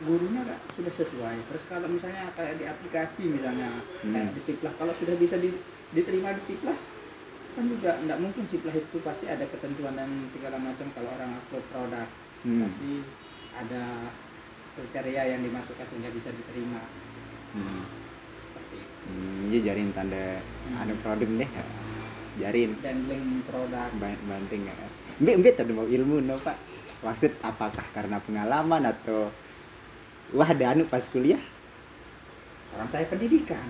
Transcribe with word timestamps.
gurunya 0.00 0.40
nggak 0.42 0.60
sudah 0.72 0.88
sesuai 0.90 1.36
terus 1.44 1.62
kalau 1.66 1.84
misalnya 1.84 2.32
kayak 2.32 2.56
di 2.56 2.64
aplikasi 2.64 3.28
misalnya 3.28 3.68
Hmm. 4.00 4.12
kayak 4.12 4.32
di 4.32 4.40
Siplah 4.40 4.72
kalau 4.74 4.92
sudah 4.92 5.12
bisa 5.14 5.36
di- 5.36 5.60
diterima 5.90 6.32
di 6.32 6.40
Siplah 6.40 6.78
kan 7.50 7.64
juga 7.66 8.00
nggak 8.00 8.18
mungkin 8.18 8.44
Siplah 8.44 8.72
itu 8.72 8.96
pasti 9.00 9.26
ada 9.26 9.44
ketentuan 9.44 9.92
dan 9.92 10.08
segala 10.26 10.56
macam 10.56 10.88
kalau 10.90 11.10
orang 11.10 11.36
upload 11.36 11.64
produk 11.68 12.08
Hmm. 12.40 12.64
pasti 12.64 13.04
ada 13.52 14.08
kriteria 14.72 15.22
yang 15.28 15.40
dimasukkan 15.42 15.84
sehingga 15.84 16.08
bisa 16.08 16.30
diterima 16.30 16.80
Hmm. 17.52 17.84
seperti 18.38 18.76
itu 18.78 18.94
Hmm, 19.02 19.40
iya 19.48 19.58
jarin 19.62 19.90
tanda 19.90 20.38
Hmm. 20.38 20.76
ada 20.78 20.94
produk 20.96 21.28
deh. 21.28 21.50
Jarin 22.38 22.70
handling 22.78 23.42
produk 23.42 23.90
ban- 23.98 24.22
banting 24.22 24.62
ya. 24.64 24.72
Mbak 25.18 25.34
mbak 25.36 25.54
tadi 25.54 25.72
mau 25.74 25.84
ilmu 25.84 26.22
no 26.22 26.38
pak. 26.38 26.56
Maksud 27.02 27.36
apakah 27.42 27.84
karena 27.90 28.16
pengalaman 28.18 28.86
atau 28.86 29.28
wah 30.34 30.48
ada 30.48 30.74
anu 30.74 30.86
pas 30.86 31.02
kuliah? 31.10 31.40
Orang 32.74 32.88
saya 32.90 33.06
pendidikan. 33.10 33.66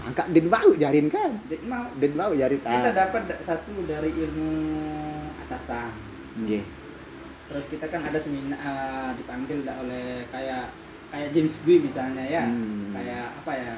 Angkat 0.00 0.32
den 0.32 0.48
bau 0.48 0.72
jarin 0.80 1.12
kan? 1.12 1.36
Jadi 1.50 1.64
mau 1.68 1.84
den 2.00 2.12
bau 2.16 2.32
jarin. 2.32 2.56
Kita 2.56 2.90
ah. 2.90 2.94
dapat 2.94 3.22
da- 3.28 3.42
satu 3.44 3.84
dari 3.84 4.10
ilmu 4.16 4.52
atasan. 5.44 5.92
Nggih. 6.40 6.64
Terus 7.50 7.66
kita 7.68 7.86
kan 7.90 8.00
ada 8.06 8.16
seminar 8.16 8.56
eh, 8.56 9.10
dipanggil 9.20 9.66
oleh 9.66 10.24
kayak 10.32 10.72
kayak 11.10 11.28
James 11.36 11.54
B 11.66 11.84
misalnya 11.84 12.24
ya. 12.24 12.44
Hmm. 12.48 12.96
kayak 12.96 13.26
apa 13.44 13.52
ya? 13.52 13.74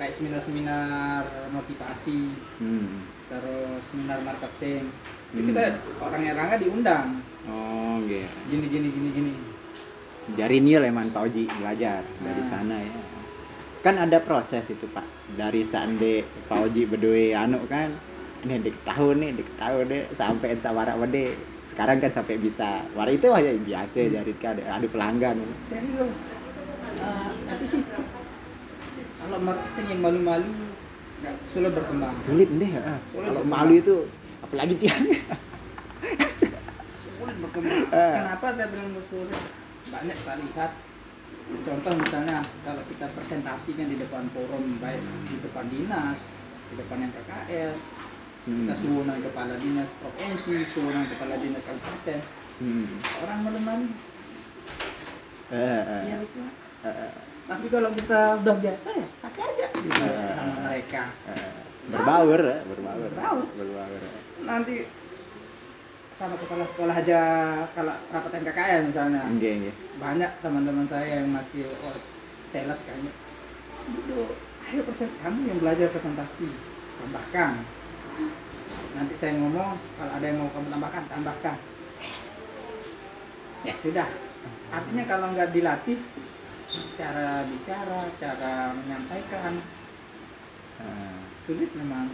Kayak 0.00 0.12
seminar-seminar 0.16 1.22
motivasi. 1.52 2.20
Hmm. 2.58 3.06
terus 3.32 3.80
seminar 3.88 4.20
marketing. 4.20 4.92
Hmm. 5.32 5.46
kita 5.48 5.80
orang 6.00 6.20
Erlangga 6.24 6.56
diundang. 6.56 7.20
Oh 7.44 8.00
nggih. 8.00 8.24
Gini 8.48 8.66
gini 8.72 8.88
gini 8.88 9.08
gini 9.12 9.32
jarin 10.32 10.64
ya 10.64 10.78
leman 10.78 11.08
Pak 11.08 11.22
Oji 11.24 11.44
belajar 11.50 12.00
dari 12.18 12.40
Ah. 12.40 12.48
sana 12.48 12.76
ya 12.78 12.94
kan 13.80 13.98
ada 13.98 14.18
proses 14.18 14.62
itu 14.68 14.86
Pak 14.86 15.02
dari 15.32 15.62
sande 15.62 16.22
Pak 16.46 16.58
Oji 16.62 16.86
berdua 16.86 17.42
anu 17.42 17.58
kan 17.66 17.90
ini 18.42 18.58
dik 18.60 18.82
tahun 18.82 19.18
nih 19.18 19.30
dik 19.34 19.50
tahun 19.56 19.84
deh 19.86 20.02
sampai 20.12 20.54
sawara 20.56 20.94
wede 20.94 21.34
sekarang 21.64 21.98
kan 21.98 22.10
sampai 22.10 22.36
bisa 22.36 22.84
war 22.92 23.08
itu 23.08 23.26
aja 23.28 23.50
biasa 23.52 23.98
Hmm. 24.00 24.12
jarin 24.12 24.36
kan 24.36 24.50
ada, 24.54 24.62
ada 24.76 24.86
pelanggan 24.86 25.36
serius 25.64 26.18
Eh, 26.92 27.28
tapi 27.42 27.64
sih 27.64 27.82
kalau 29.18 29.38
marketing 29.40 29.86
yang 29.88 30.00
malu-malu 30.00 30.50
sulit 31.44 31.72
berkembang 31.72 32.14
sulit 32.16 32.46
deh. 32.52 32.70
Sulit 32.70 32.82
kalau 33.16 33.42
berkembang. 33.42 33.50
malu 33.58 33.74
itu 33.74 33.96
apalagi 34.40 34.74
tiang 34.76 35.02
sulit 36.86 37.36
berkembang 37.40 37.82
Eh. 37.90 38.14
kenapa 38.16 38.46
saya 38.52 38.66
bilang 38.68 38.90
sulit 39.02 39.40
banyak 39.92 40.16
kita 40.16 40.34
lihat 40.40 40.72
contoh 41.52 41.92
misalnya 42.00 42.40
kalau 42.64 42.82
kita 42.88 43.06
presentasikan 43.12 43.86
di 43.92 43.96
depan 44.00 44.24
forum 44.32 44.80
baik 44.80 45.04
di 45.28 45.36
depan 45.44 45.68
dinas 45.68 46.18
di 46.72 46.74
depan 46.80 46.96
yang 47.04 47.12
KKS 47.12 47.78
hmm. 48.48 48.64
kita 48.64 48.74
suruh 48.80 49.04
kepala 49.04 49.54
dinas 49.60 49.90
provinsi 50.00 50.64
suruh 50.64 51.04
kepala 51.12 51.36
dinas 51.36 51.62
kabupaten 51.62 52.20
hmm. 52.64 52.86
orang 53.26 53.38
malu-malu 53.44 53.88
Eh, 55.52 55.60
eh, 55.84 56.02
ya 56.08 56.16
itu 56.24 56.40
eh, 56.80 56.88
eh, 56.88 57.12
tapi 57.44 57.68
kalau 57.68 57.92
kita 57.92 58.40
udah 58.40 58.56
biasa 58.56 58.88
ya 58.96 59.06
sakit 59.20 59.42
aja 59.52 59.66
gitu 59.68 60.00
Eh. 60.00 60.32
sama 60.32 60.54
mereka 60.64 61.02
eh. 61.28 61.60
berbaur 61.92 62.40
ya 62.40 62.58
berbaur 62.64 63.10
Berbaur. 63.12 63.44
berbaur 63.52 64.00
nanti 64.48 64.88
sama 66.12 66.36
kepala 66.36 66.64
sekolah 66.68 66.92
aja 66.92 67.20
kalau 67.72 67.94
rapat 68.12 68.44
NKKN 68.44 68.92
misalnya. 68.92 69.22
Nggih 69.32 69.52
nggih 69.64 69.74
banyak 69.96 70.30
teman-teman 70.44 70.84
saya 70.84 71.24
yang 71.24 71.32
masih 71.32 71.64
oh, 71.82 71.96
sales 72.52 72.80
kayaknya. 72.84 73.12
Duduk 73.88 74.36
ayo 74.68 74.80
persen 74.88 75.10
kamu 75.20 75.40
yang 75.48 75.58
belajar 75.58 75.88
presentasi 75.88 76.48
tambahkan. 77.00 77.64
Nanti 78.92 79.14
saya 79.16 79.36
ngomong 79.40 79.76
kalau 79.96 80.12
ada 80.12 80.24
yang 80.24 80.38
mau 80.40 80.52
kamu 80.52 80.68
tambahkan 80.68 81.04
tambahkan. 81.08 81.56
Ya 83.64 83.74
sudah. 83.76 84.08
Artinya 84.72 85.04
kalau 85.08 85.26
nggak 85.32 85.52
dilatih 85.52 85.98
cara 86.96 87.44
bicara 87.44 88.00
cara 88.16 88.54
menyampaikan 88.76 89.60
Eh. 90.82 91.18
sulit 91.46 91.70
memang. 91.78 92.10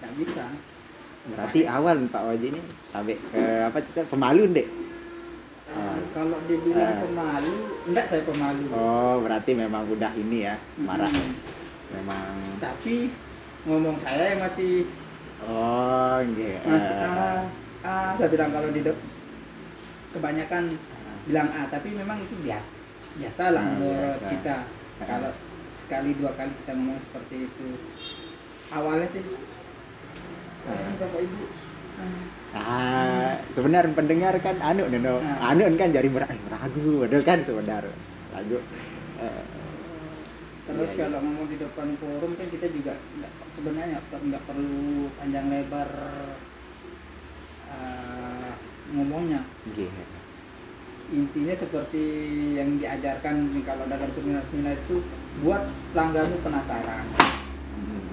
Nggak 0.00 0.12
bisa 0.20 0.46
Berarti 1.24 1.60
awal 1.64 2.04
Pak 2.06 2.22
Waji 2.22 2.46
ini 2.50 2.60
tabe 2.90 3.16
ke 3.32 3.42
apa 3.64 3.78
pemalu 4.06 4.44
dek. 4.52 4.68
Oh. 5.66 5.96
kalau 6.12 6.38
dibilang 6.46 6.86
Eh. 6.86 7.00
pemalu 7.02 7.54
enggak 7.84 8.06
saya 8.06 8.22
pemalu 8.22 8.68
Oh, 8.70 9.18
berarti 9.18 9.50
memang 9.52 9.82
udah 9.88 10.12
ini 10.14 10.44
ya, 10.44 10.54
marah. 10.78 11.08
Mm-mm. 11.08 11.34
Memang 11.90 12.30
tapi 12.60 13.10
ngomong 13.64 13.96
saya 13.98 14.36
yang 14.36 14.40
masih 14.40 14.86
oh, 15.42 16.20
nggih. 16.22 16.62
masih 16.62 16.94
Eh, 16.94 17.02
ah, 17.02 17.40
ah, 17.82 18.10
saya 18.14 18.28
bilang 18.28 18.52
kalau 18.52 18.70
di 18.70 18.84
kebanyakan 20.12 20.64
eh, 20.70 21.16
bilang 21.24 21.48
A 21.50 21.66
tapi 21.66 21.88
memang 21.90 22.20
itu 22.20 22.36
biasa 22.38 22.70
biasa 23.16 23.42
lah 23.50 23.62
Ah, 23.62 23.70
menurut 23.74 23.98
biasa. 24.14 24.30
kita 24.30 24.56
Ah. 24.94 25.06
kalau 25.08 25.30
sekali 25.66 26.10
dua 26.14 26.30
kali 26.34 26.52
kita 26.54 26.72
ngomong 26.72 27.00
seperti 27.00 27.36
itu 27.46 27.68
awalnya 28.70 29.08
sih 29.08 29.22
"Ah, 29.24 29.42
bapak 30.64 31.20
ibu 31.20 31.44
ah, 32.54 33.34
sebenarnya 33.50 33.92
pendengar 33.92 34.34
kan 34.38 34.56
anu 34.58 34.86
neno, 34.86 35.18
Ah. 35.20 35.52
anu 35.52 35.66
kan 35.74 35.90
jadi 35.90 36.06
eh, 36.06 36.38
ragu, 36.48 37.02
ada 37.02 37.18
kan 37.22 37.38
sebenarnya 37.42 37.90
ragu. 38.30 38.58
Eh, 39.18 39.42
terus 40.64 40.90
Iya, 40.90 40.96
iya. 40.96 41.02
kalau 41.06 41.18
ngomong 41.22 41.46
di 41.46 41.56
depan 41.58 41.88
forum 41.98 42.32
kan 42.34 42.46
kita 42.48 42.66
juga 42.70 42.92
nggak 42.96 43.32
sebenarnya 43.52 44.00
nggak 44.00 44.44
perlu 44.46 44.80
panjang 45.14 45.46
lebar 45.50 45.90
ah, 47.68 48.52
ngomongnya 48.90 49.44
nggih. 49.66 49.90
intinya 51.04 51.52
seperti 51.52 52.02
yang 52.56 52.80
diajarkan 52.80 53.34
kalau 53.60 53.84
dalam 53.84 54.08
seminar-seminar 54.08 54.72
itu 54.78 55.04
buat 55.42 55.62
pelangganmu 55.92 56.40
penasaran 56.40 57.04
Hmm. 57.74 58.08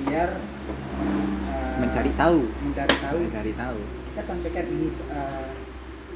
biar 0.00 0.30
uh, 0.32 1.76
Mencari 1.96 2.12
tahu, 2.12 2.40
mencari 2.60 2.96
tahu. 3.00 3.18
Mencari 3.24 3.52
tahu. 3.56 3.80
kita 4.12 4.20
sampaikan 4.20 4.68
ini 4.68 4.92
uh, 5.08 5.48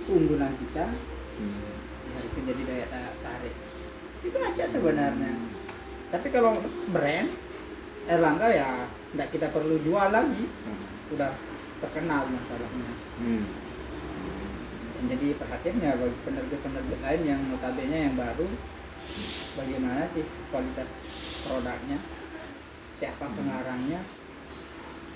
keunggulan 0.04 0.52
kita. 0.60 0.92
Hmm. 1.40 1.72
biar 2.04 2.20
itu 2.20 2.38
jadi 2.44 2.62
daya 2.68 2.84
ta- 2.84 3.16
tarik. 3.24 3.54
Itu 4.20 4.36
aja 4.44 4.64
sebenarnya. 4.68 5.32
Tapi 6.12 6.28
kalau 6.28 6.52
brand 6.92 7.32
Erlangga 8.04 8.52
ya 8.52 8.92
nggak 9.16 9.32
kita 9.32 9.48
perlu 9.56 9.80
jual 9.80 10.12
lagi. 10.12 10.44
Hmm. 10.52 11.16
udah 11.16 11.32
terkenal 11.80 12.28
masalahnya. 12.28 12.92
Hmm. 13.16 13.44
Jadi 15.08 15.32
perhatiannya 15.32 15.90
bagi 15.96 16.18
penerbit-penerbit 16.28 17.00
lain 17.00 17.22
yang 17.24 17.40
notabene 17.48 18.12
yang 18.12 18.16
baru. 18.20 18.52
Bagaimana 19.56 20.04
sih 20.12 20.28
kualitas 20.52 20.92
produknya? 21.48 22.04
Siapa 23.00 23.32
pengarangnya 23.32 24.19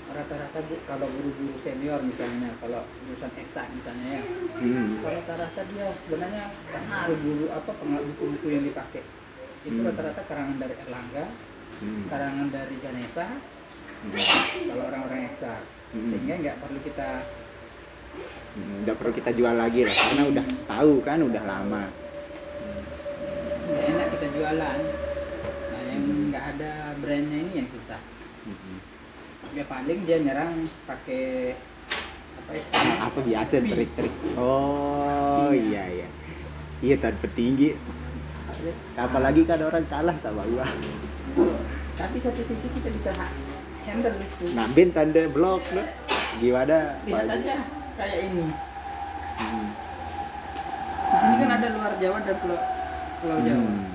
rata-rata 0.04 0.58
bu 0.62 0.76
kalau 0.84 1.06
guru-guru 1.08 1.56
senior 1.58 2.00
misalnya 2.00 2.52
kalau 2.58 2.84
jurusan 3.02 3.32
eksak 3.34 3.66
misalnya 3.72 4.20
ya 4.20 4.22
Hmm. 4.54 5.00
rata-rata 5.00 5.60
dia 5.66 5.86
sebenarnya 6.04 6.44
pengaruh 6.68 7.18
guru 7.18 7.46
apa 7.48 7.70
pengaruh 7.72 8.06
buku-buku 8.12 8.46
yang 8.48 8.64
dipakai 8.64 9.02
itu 9.64 9.74
Hmm. 9.74 9.88
rata-rata 9.88 10.22
karangan 10.24 10.56
dari 10.58 10.74
Erlangga 10.76 11.24
Hmm. 11.80 12.04
karangan 12.06 12.48
dari 12.48 12.76
Ganesha 12.78 13.26
Hmm. 13.26 14.12
kalau 14.68 14.84
orang-orang 14.86 15.20
eksak 15.28 15.60
Hmm. 15.90 16.08
sehingga 16.10 16.34
nggak 16.38 16.56
perlu 16.60 16.80
kita 16.80 17.08
Hmm, 18.54 18.86
Udah 18.86 18.94
perlu 18.94 19.10
kita 19.10 19.34
jual 19.34 19.50
lagi 19.50 19.82
lah 19.82 19.90
karena 19.90 20.22
udah 20.30 20.46
tahu 20.70 21.02
kan 21.02 21.18
udah 21.18 21.42
lama. 21.42 21.90
nggak 23.66 23.84
enak 23.90 24.06
kita 24.14 24.26
jualan 24.30 24.78
nah 25.66 25.82
yang 25.82 26.02
nggak 26.30 26.44
ada 26.54 26.70
brandnya 27.02 27.38
ini 27.42 27.52
yang 27.58 27.68
susah 27.68 27.98
Hmm. 28.46 28.78
Ya 29.52 29.64
paling 29.64 30.00
dia 30.02 30.18
nyerang 30.18 30.56
pakai 30.82 31.52
apa 32.36 32.50
ya 32.50 32.62
Apa 33.02 33.18
biasa 33.20 33.54
trik-trik? 33.60 34.14
Oh 34.34 35.50
iya 35.50 35.84
iya. 35.90 36.08
Iya 36.80 36.96
tan 36.98 37.16
petinggi. 37.16 37.76
Apalagi 38.94 39.42
kan 39.42 39.60
orang 39.60 39.84
kalah 39.84 40.16
sama 40.16 40.44
gua. 40.46 40.64
tapi 41.94 42.18
satu 42.18 42.40
sisi 42.40 42.66
kita 42.70 42.90
bisa 42.90 43.10
ha- 43.12 43.30
handle 43.84 44.16
itu 44.16 44.50
Ngambil 44.50 44.88
tanda 44.90 45.22
blok 45.28 45.62
lo. 45.70 45.82
Gimana? 46.36 46.98
lihat 47.02 47.22
Pak? 47.22 47.36
aja 47.36 47.54
kayak 47.94 48.18
ini 48.24 48.46
Hmm. 49.34 49.66
di 51.04 51.16
sini 51.16 51.34
kan 51.36 51.50
ada 51.52 51.68
luar 51.70 51.92
Jawa 51.96 52.18
dan 52.20 52.36
pulau 52.38 52.58
pulau 53.18 53.38
Jawa 53.40 53.66
Hmm. 53.66 53.86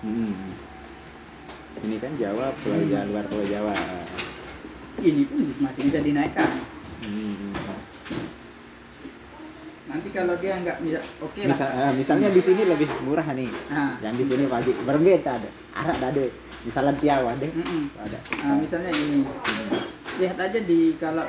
Hmm. 0.00 0.53
Ini 1.80 1.96
kan 1.98 2.12
Jawa, 2.14 2.54
Pulau 2.56 2.78
Hmm. 2.78 2.88
Jawa, 2.88 3.02
luar 3.06 3.24
Pulau 3.26 3.46
Jawa. 3.46 3.74
ini 4.96 5.26
pun 5.26 5.42
masih 5.58 5.82
bisa 5.84 5.98
dinaikkan 6.00 6.46
Hmm. 7.02 7.50
nanti 9.84 10.08
kalau 10.10 10.34
dia 10.36 10.54
nggak 10.56 10.78
bisa 10.80 11.02
oke 11.18 11.34
lah 11.36 11.50
Misal, 11.50 11.68
eh, 11.68 11.92
misalnya 11.94 12.28
di 12.30 12.40
sini 12.40 12.62
lebih 12.64 12.88
murah 13.02 13.26
nih. 13.28 13.50
nah 13.68 13.98
Yang 14.00 14.14
di 14.16 14.24
sini 14.24 14.44
pagi 14.46 14.70
berbeda 14.72 15.30
ada. 15.34 15.50
Arak 15.74 15.98
ada. 16.00 16.24
Misalnya 16.62 16.94
tiaw 16.96 17.26
ada. 17.26 17.44
mm-mm. 17.44 17.82
Ada. 17.92 18.18
Nah, 18.40 18.56
misalnya 18.56 18.90
ini 18.90 19.26
lihat 20.16 20.38
aja 20.40 20.58
di 20.58 20.94
kalau 20.96 21.26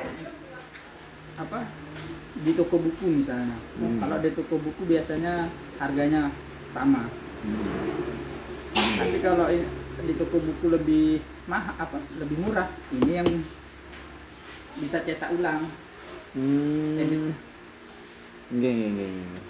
apa 1.36 1.58
di 2.38 2.52
toko 2.54 2.76
buku 2.78 3.06
misalnya 3.18 3.58
Hmm. 3.76 3.98
kalau 3.98 4.16
di 4.18 4.30
toko 4.30 4.54
buku 4.56 4.82
biasanya 4.86 5.50
harganya 5.76 6.30
sama 6.70 7.10
Hmm. 7.42 7.66
tapi 8.96 9.18
kalau 9.20 9.44
di 9.98 10.12
toko 10.12 10.36
buku 10.36 10.66
lebih 10.68 11.06
mahal 11.46 11.72
apa 11.74 11.96
lebih 12.16 12.36
murah 12.36 12.68
ini 12.90 13.12
yang 13.14 13.28
bisa 14.76 15.00
cetak 15.00 15.32
ulang 15.32 15.68
Hmm. 16.36 17.00
Edit. 17.00 17.32
Nggak, 18.52 18.72
nggak, 18.76 18.90
nggak, 18.92 19.08
nggak. 19.08 19.44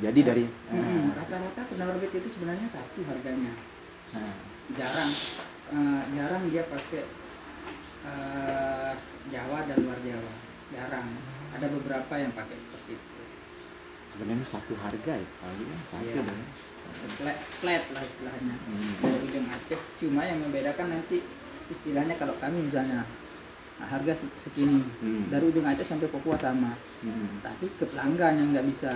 Jadi 0.00 0.20
dari 0.24 0.44
Mm-mm. 0.72 1.12
rata-rata 1.12 1.60
penerbit 1.68 2.08
itu 2.10 2.28
sebenarnya 2.32 2.64
satu 2.64 3.04
harganya 3.04 3.52
ah, 4.16 4.40
jarang 4.72 5.12
eh, 5.68 6.02
jarang 6.16 6.42
dia 6.48 6.64
pakai 6.64 7.04
eh, 8.00 8.92
Jawa 9.28 9.68
dan 9.68 9.76
luar 9.84 10.00
Jawa 10.00 10.32
jarang 10.72 11.08
ada 11.52 11.66
beberapa 11.68 12.14
yang 12.16 12.32
pakai 12.32 12.56
seperti 12.56 12.96
itu 12.96 13.20
sebenarnya 14.08 14.46
satu 14.48 14.72
harga 14.80 15.12
ya 15.12 15.28
kali 15.36 15.64
ya 15.68 15.78
satu 15.84 16.08
Iya. 16.08 16.24
deh. 16.24 16.48
Flat, 17.12 17.38
flat 17.56 17.82
lah 17.90 18.02
istilahnya 18.02 18.54
Hmm. 18.60 18.92
dari 19.00 19.18
ujung 19.24 19.46
Aceh 19.46 19.80
cuma 19.96 20.22
yang 20.22 20.38
membedakan 20.40 20.86
nanti 20.90 21.22
istilahnya 21.66 22.14
kalau 22.14 22.34
kami 22.36 22.66
misalnya 22.66 23.06
nah, 23.76 23.88
harga 23.88 24.12
se- 24.14 24.36
segini 24.38 24.82
Hmm. 24.98 25.28
dari 25.28 25.44
ujung 25.44 25.64
Aceh 25.64 25.84
sampai 25.84 26.06
Papua 26.06 26.36
sama 26.36 26.72
Hmm. 27.00 27.40
tapi 27.40 27.70
ke 27.72 27.84
pelanggan 27.84 28.34
yang 28.36 28.48
nggak 28.50 28.66
bisa 28.66 28.92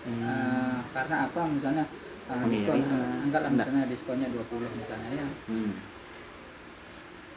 Hmm. 0.00 0.22
Eh, 0.22 0.78
karena 0.90 1.26
apa 1.26 1.44
misalnya 1.46 1.84
Pengiriman. 2.24 2.48
diskon 2.48 2.80
eh, 2.80 3.16
enggak 3.22 3.40
lah 3.42 3.50
misalnya 3.50 3.84
diskonnya 3.86 4.28
20 4.28 4.70
misalnya 4.72 5.10
ya 5.14 5.26
Hmm. 5.46 5.72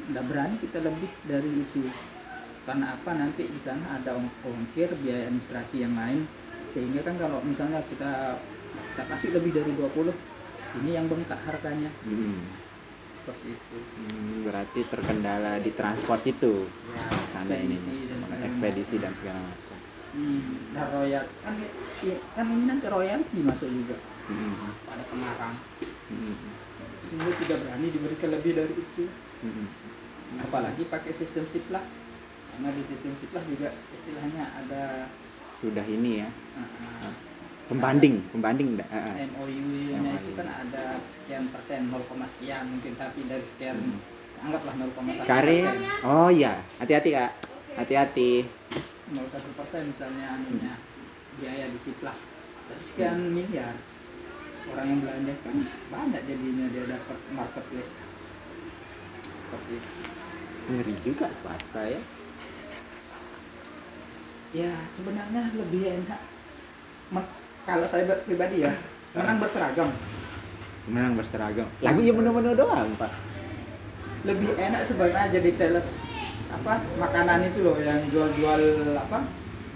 nggak 0.03 0.25
berani 0.25 0.55
kita 0.57 0.77
lebih 0.79 1.11
dari 1.23 1.51
itu 1.57 1.83
karena 2.63 2.93
apa 2.93 3.11
nanti 3.13 3.43
di 3.45 3.59
sana 3.59 3.97
ada 3.97 4.15
ong- 4.15 4.31
ongkir 4.41 4.87
biaya 4.97 5.27
administrasi 5.27 5.75
yang 5.79 5.93
lain 5.93 6.23
sehingga 6.69 7.03
kan 7.03 7.15
kalau 7.17 7.39
misalnya 7.41 7.83
kita 7.85 8.39
kita 8.93 9.09
kasih 9.09 9.29
lebih 9.33 9.51
dari 9.57 9.73
20 9.73 10.13
ini 10.77 10.89
yang 10.93 11.09
bengkak 11.09 11.41
harganya. 11.41 11.89
Hmm. 12.05 12.45
seperti 13.23 13.55
itu. 13.55 13.77
Hmm, 13.79 14.43
berarti 14.43 14.79
terkendala 14.83 15.55
di 15.63 15.71
transport 15.71 16.21
itu. 16.27 16.67
Ya 16.91 17.01
sana 17.31 17.55
ini. 17.55 17.73
dan 18.29 18.39
ekspedisi 18.45 18.99
dan 18.99 19.15
segala 19.15 19.39
macam. 19.39 19.77
Hmm, 20.13 20.75
dan 20.75 20.85
royal 20.93 21.25
kan 21.41 21.55
i- 22.03 22.21
kan 22.35 22.45
ini 22.45 22.63
nanti 22.69 22.85
royalti 22.85 23.39
masuk 23.41 23.71
juga. 23.71 23.97
Hmm. 24.29 24.75
pada 24.85 25.03
pengarang. 25.09 25.55
Hmm. 26.13 26.35
sehingga 27.01 27.31
tidak 27.41 27.57
berani 27.65 27.87
diberikan 27.89 28.29
lebih 28.29 28.51
dari 28.53 28.73
itu. 28.77 29.03
Hmm. 29.41 29.67
apalagi 30.39 30.85
pakai 30.87 31.13
sistem 31.13 31.45
siplah 31.45 31.83
karena 32.49 32.69
di 32.73 32.83
sistem 32.85 33.13
siplah 33.17 33.43
juga 33.45 33.69
istilahnya 33.89 34.43
ada 34.53 35.09
sudah 35.53 35.85
ini 35.87 36.21
ya. 36.21 36.29
Uh, 36.57 36.61
uh, 36.61 37.32
pembanding 37.71 38.15
pembanding 38.29 38.67
enggak? 38.75 38.89
Ah, 38.91 39.11
ah. 39.11 39.15
MOU-nya 39.39 40.11
itu 40.19 40.31
kan 40.35 40.47
ada 40.47 40.99
sekian 41.07 41.47
persen 41.49 41.87
0, 41.87 42.03
sekian 42.27 42.63
mungkin 42.67 42.93
tapi 42.99 43.19
dari 43.27 43.45
sekian 43.47 43.77
Hmm. 43.79 44.51
anggaplah 44.51 44.75
0,1 44.75 45.23
Kare 45.23 45.59
oh 46.03 46.27
iya. 46.27 46.59
Hati-hati 46.75 47.09
kak. 47.15 47.31
Hati-hati. 47.79 48.43
0,1 49.15 49.55
persen 49.55 49.87
misalnya 49.87 50.35
anunya 50.35 50.75
biaya 51.39 51.71
di 51.71 51.79
siplah 51.79 52.17
tapi 52.67 52.83
sekian 52.83 53.31
miliar. 53.31 53.75
Orang 54.63 54.87
yang 54.87 54.99
belanja 55.03 55.33
kan 55.43 55.55
banyak 55.91 56.21
jadinya 56.27 56.65
dia 56.71 56.83
dapat 56.87 57.17
marketplace. 57.31 57.93
Seperti 59.47 59.73
itu. 59.79 59.89
ngeri 60.63 60.95
juga 61.03 61.27
swasta 61.35 61.83
ya. 61.83 62.01
Ya 64.55 64.71
sebenarnya 64.87 65.51
lebih 65.55 65.83
enak 66.03 66.21
kalau 67.63 67.87
saya 67.87 68.03
pribadi 68.21 68.61
ya 68.61 68.71
menang 69.13 69.37
berseragam. 69.39 69.89
Menang 70.85 71.13
berseragam. 71.15 71.67
Lagu 71.79 71.99
ya 71.99 72.11
menu-menu 72.11 72.51
doang 72.53 72.91
pak. 72.99 73.11
Lebih 74.23 74.55
enak 74.55 74.83
sebenarnya 74.83 75.39
jadi 75.39 75.49
sales 75.51 75.87
apa 76.47 76.79
makanan 76.95 77.49
itu 77.49 77.63
loh 77.63 77.75
yang 77.79 78.03
jual-jual 78.07 78.61
apa? 78.95 79.19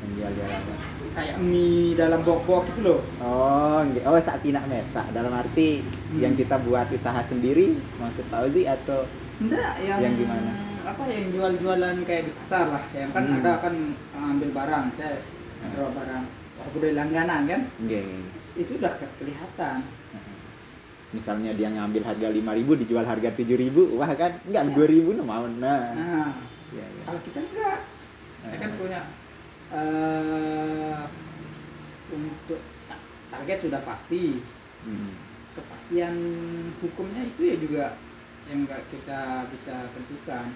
Menjual-jual 0.04 0.50
apa? 0.50 0.74
Kayak 1.18 1.36
mie 1.42 1.98
dalam 1.98 2.22
bok-bok 2.22 2.69
gitu 2.69 2.81
loh. 2.86 3.00
Oh 3.18 3.81
oh 3.81 4.19
saat 4.19 4.44
pinak 4.44 4.68
mesak. 4.68 5.07
Dalam 5.12 5.33
arti 5.33 5.81
Hmm. 6.07 6.24
yang 6.24 6.33
kita 6.36 6.56
buat 6.62 6.88
usaha 6.88 7.19
sendiri 7.19 7.75
maksud 7.98 8.24
Fauzi 8.31 8.63
atau 8.63 9.04
enggak 9.40 9.75
yang, 9.83 10.00
Yang 10.00 10.13
gimana? 10.24 10.51
apa 10.88 11.04
yang 11.12 11.25
jual-jualan 11.36 11.95
kayak 12.07 12.24
di 12.25 12.31
pasar 12.33 12.72
lah. 12.72 12.83
Yang 12.95 13.10
kan 13.12 13.24
Hmm. 13.24 13.38
ada 13.38 13.51
kan 13.60 13.74
ambil 14.13 14.50
barang 14.56 14.86
kayak 14.95 15.19
Hmm. 15.57 15.92
barang 15.92 16.24
budaya 16.74 16.94
langganan 17.04 17.42
kan? 17.48 17.62
Enggak 17.80 18.02
enggak. 18.04 18.31
itu 18.58 18.72
udah 18.81 18.94
ke- 18.98 19.16
kelihatan 19.22 19.86
misalnya 21.16 21.56
dia 21.56 21.72
ngambil 21.72 22.04
harga 22.04 22.28
5000 22.28 22.81
dijual 22.84 23.06
harga 23.08 23.30
7000 23.31 23.96
wah 23.96 24.12
kan? 24.12 24.31
Enggak 24.44 24.64
2000 24.75 25.16
no 25.16 25.24
mau 25.24 25.46
nah. 25.48 25.96
Nah. 25.96 26.31
Iya, 26.75 26.84
iya. 26.84 27.04
kalau 27.08 27.22
kita 27.24 27.40
enggak. 27.40 27.80
Kita 28.44 28.56
kan 28.60 28.72
punya 28.75 29.02
eh 29.68 31.00
untuk 32.12 32.62
target 33.31 33.58
sudah 33.64 33.81
pasti. 33.84 34.44
Hmm. 34.88 35.12
kepastian 35.58 36.14
hukumnya 36.86 37.25
itu 37.25 37.42
ya 37.50 37.56
juga 37.58 37.86
yang 38.46 38.69
enggak 38.69 38.78
kita 38.94 39.50
bisa 39.50 39.90
tentukan. 39.90 40.54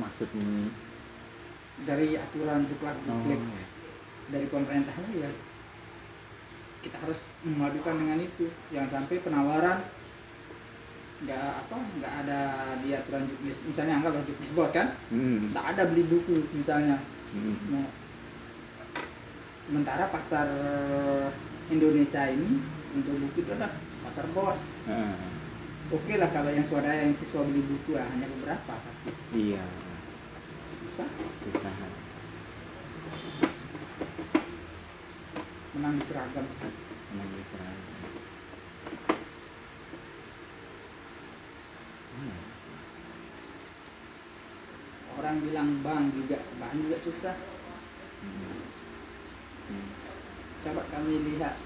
Maksudnya 0.00 0.72
dari 1.84 2.16
aturan 2.16 2.64
duklat 2.72 2.96
duklik 3.04 3.36
oh. 3.36 3.69
Dari 4.30 4.46
pemerintahnya 4.46 5.10
ya. 5.14 5.30
Kita 6.80 6.96
harus 6.96 7.28
memadukan 7.44 7.94
dengan 8.00 8.18
itu. 8.24 8.48
Jangan 8.72 8.90
sampai 9.02 9.20
penawaran 9.20 9.84
nggak 11.20 11.52
apa 11.68 11.76
nggak 12.00 12.14
ada 12.24 12.40
di 12.80 12.96
aturan 12.96 13.28
juknis. 13.28 13.60
Misalnya 13.68 14.00
anggaplah 14.00 14.24
juknis 14.24 14.54
board 14.56 14.72
kan? 14.72 14.88
Hmm. 15.12 15.52
nggak 15.52 15.66
ada 15.76 15.82
beli 15.92 16.08
buku 16.08 16.48
misalnya. 16.56 16.96
Hmm. 17.36 17.56
Nah, 17.68 17.88
sementara 19.68 20.08
pasar 20.08 20.48
Indonesia 21.68 22.24
ini 22.32 22.64
untuk 22.96 23.14
buku 23.20 23.44
itu 23.44 23.50
adalah 23.52 23.76
pasar 24.08 24.24
bos. 24.32 24.80
Ah, 24.88 25.14
oke 25.92 26.12
lah 26.16 26.32
kalau 26.32 26.48
yang 26.48 26.64
swadaya 26.64 27.04
yang 27.04 27.12
siswa 27.12 27.44
beli 27.44 27.62
buku 27.68 28.00
ah, 28.00 28.08
hanya 28.08 28.24
beberapa 28.24 28.72
tapi 28.80 29.12
iya. 29.36 29.62
susah. 30.88 31.08
Susah 31.44 31.72
menang 35.72 35.94
di 35.94 36.04
seragam 36.04 36.46
Emang 37.10 37.28
berseragam. 37.28 37.78
Hmm. 42.10 42.38
orang 45.12 45.36
bilang 45.40 45.70
bank 45.80 46.04
juga 46.14 46.38
bank 46.56 46.74
juga 46.78 46.96
susah 46.98 47.36
Hmm. 48.20 48.60
Hmm. 49.66 49.88
coba 50.60 50.84
kami 50.88 51.12
lihat 51.32 51.56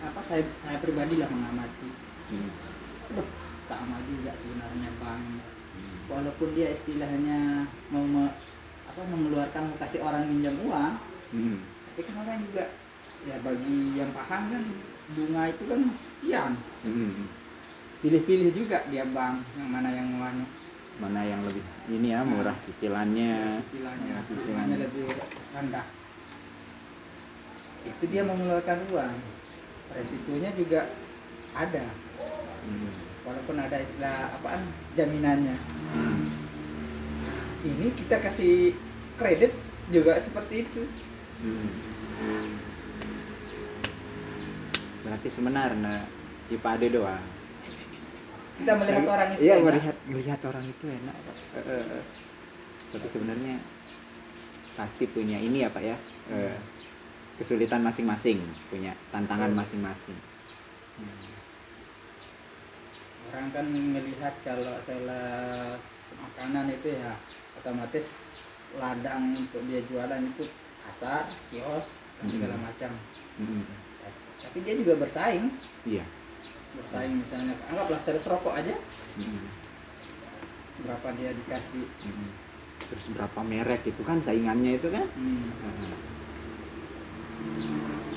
apa 0.00 0.20
saya 0.22 0.46
saya 0.54 0.78
pribadi 0.78 1.18
lah 1.18 1.26
mengamati 1.26 1.90
Hmm. 2.30 2.46
Aduh, 3.10 3.26
sama 3.60 3.98
juga 4.04 4.30
sebenarnya 4.32 4.90
bank 4.96 5.42
Hmm. 5.70 5.98
walaupun 6.06 6.54
dia 6.54 6.70
istilahnya 6.70 7.66
mau 7.88 8.02
me- 8.02 8.36
apa 8.84 9.02
mengeluarkan 9.04 9.62
mau 9.66 9.78
kasih 9.78 9.98
orang 10.00 10.26
minjam 10.26 10.54
uang 10.60 10.94
Hmm. 11.30 11.58
tapi 11.90 12.00
kan 12.04 12.16
orang 12.20 12.38
juga 12.44 12.64
ya 13.28 13.36
bagi 13.44 14.00
yang 14.00 14.10
paham 14.16 14.42
kan 14.48 14.64
bunga 15.12 15.42
itu 15.50 15.64
kan 15.68 15.80
sekian. 16.16 16.52
Hmm. 16.86 17.28
pilih-pilih 18.00 18.56
juga 18.56 18.80
dia 18.88 19.04
bank 19.04 19.44
yang 19.60 19.68
mana 19.68 19.92
yang 19.92 20.08
mau 20.16 20.24
anu, 20.24 20.48
mana 20.96 21.20
yang 21.20 21.44
lebih 21.44 21.60
ini 21.92 22.16
ya 22.16 22.24
murah 22.24 22.56
cicilannya. 22.64 23.60
cicilannya. 23.68 24.12
Murah 24.16 24.24
bunganya 24.24 24.76
lebih 24.88 25.02
rendah. 25.52 25.86
Itu 27.84 28.04
dia 28.08 28.22
mengeluarkan 28.24 28.88
uang. 28.88 29.16
Resikonya 29.92 30.50
juga 30.56 30.88
ada. 31.52 31.84
Hmm. 32.60 32.92
walaupun 33.20 33.56
ada 33.60 33.76
istilah 33.84 34.32
apaan? 34.32 34.64
Jaminannya. 34.96 35.56
Hmm. 35.92 36.32
ini 37.68 37.92
kita 38.00 38.16
kasih 38.16 38.72
kredit 39.20 39.52
juga 39.92 40.16
seperti 40.16 40.64
itu. 40.64 40.88
Hmm. 41.44 42.69
Berarti 45.00 45.28
sebenarnya 45.28 46.04
IPA 46.50 46.70
ada 46.76 46.86
doang 46.88 47.24
kita 48.60 48.72
melihat 48.76 49.04
orang 49.08 49.28
itu 49.32 49.40
iya 49.40 49.54
enak. 49.56 49.64
melihat 49.64 49.96
melihat 50.04 50.40
orang 50.44 50.64
itu 50.68 50.84
enak 50.84 51.16
Pak. 51.16 51.36
Tapi 52.90 53.06
sebenarnya 53.06 53.54
pasti 54.74 55.04
punya 55.06 55.36
ini 55.36 55.62
ya 55.62 55.68
pak 55.68 55.82
ya 55.82 55.96
eh, 56.28 56.56
kesulitan 57.36 57.80
masing-masing 57.80 58.40
punya 58.68 58.92
tantangan 59.10 59.52
masing-masing 59.52 60.16
Hmm. 61.00 61.32
orang 63.30 63.48
kan 63.54 63.64
melihat 63.64 64.34
kalau 64.44 64.76
sales 64.84 65.84
makanan 66.12 66.68
itu 66.68 66.92
ya 66.92 67.16
otomatis 67.56 68.06
ladang 68.76 69.32
untuk 69.38 69.64
dia 69.64 69.80
jualan 69.88 70.20
itu 70.20 70.44
pasar 70.84 71.24
kios 71.48 72.04
dan 72.20 72.26
segala 72.28 72.56
Hmm. 72.58 72.64
macam 72.68 72.90
Hmm. 73.40 73.64
Tapi 74.40 74.56
dia 74.64 74.74
juga 74.74 74.94
bersaing 74.98 75.50
iya 75.84 76.04
bersaing 76.74 77.18
misalnya 77.18 77.54
anggaplah 77.66 78.00
sales 78.00 78.26
rokok 78.26 78.54
aja 78.54 78.74
Hmm. 79.18 79.46
berapa 80.80 81.08
dia 81.18 81.30
dikasih 81.34 81.84
Hmm. 82.02 82.30
terus 82.88 83.10
berapa 83.12 83.40
merek 83.42 83.84
itu 83.84 84.02
kan 84.02 84.18
saingannya 84.18 84.78
itu 84.78 84.88
kan 84.88 85.04
hmm. 85.04 85.50
Hmm. 85.60 85.92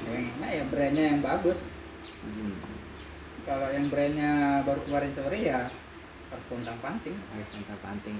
yang 0.07 0.25
enak 0.37 0.51
ya 0.53 0.63
brandnya 0.69 1.03
yang 1.15 1.21
bagus 1.21 1.59
Hmm. 2.23 2.55
kalau 3.43 3.67
yang 3.67 3.89
brandnya 3.89 4.63
baru 4.63 4.79
kemarin 4.87 5.11
sore 5.11 5.39
ya 5.41 5.67
harus 6.31 6.45
pontang 6.47 6.79
panting 6.79 7.17
harus 7.33 7.49
minta 7.53 7.75
panting 7.81 8.17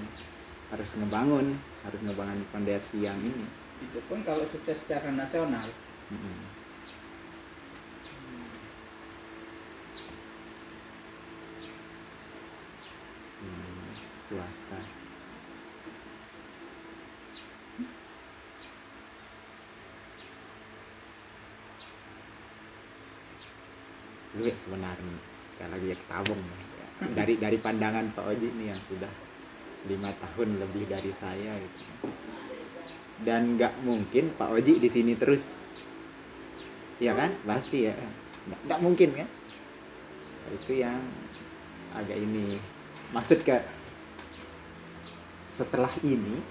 harus 0.70 0.90
ngebangun 0.98 1.48
harus 1.86 2.02
ngebangun 2.02 2.42
fondasi 2.50 3.06
yang 3.06 3.18
ini 3.22 3.46
itu 3.80 4.00
pun 4.06 4.22
kalau 4.22 4.44
sukses 4.44 4.84
secara 4.84 5.10
nasional 5.10 5.70
Hmm. 6.12 6.42
Hmm, 13.42 13.90
swasta. 14.24 14.80
Lu 24.34 24.50
ya 24.50 24.56
sebenarnya 24.58 25.16
kalau 25.60 25.78
lagi 25.78 25.88
ya 25.94 25.98
ketabung. 25.98 26.42
Dari 27.04 27.36
dari 27.36 27.58
pandangan 27.60 28.16
Pak 28.16 28.26
Oji 28.32 28.48
nih 28.58 28.72
yang 28.72 28.82
sudah 28.88 29.12
lima 29.92 30.16
tahun 30.16 30.58
lebih 30.64 30.88
dari 30.88 31.12
saya 31.12 31.60
gitu. 31.60 32.08
Dan 33.22 33.60
nggak 33.60 33.84
mungkin 33.84 34.34
Pak 34.34 34.50
Oji 34.56 34.80
di 34.80 34.90
sini 34.90 35.14
terus. 35.20 35.70
Ya 36.98 37.14
kan? 37.14 37.36
Pasti 37.44 37.92
ya. 37.92 37.94
Nggak 38.66 38.80
mungkin 38.80 39.10
kan 39.14 39.30
itu 40.54 40.84
yang 40.84 41.00
agak 41.94 42.18
ini. 42.18 42.62
Maksud 43.14 43.46
ke 43.46 43.62
setelah 45.54 45.94
ini 46.02 46.42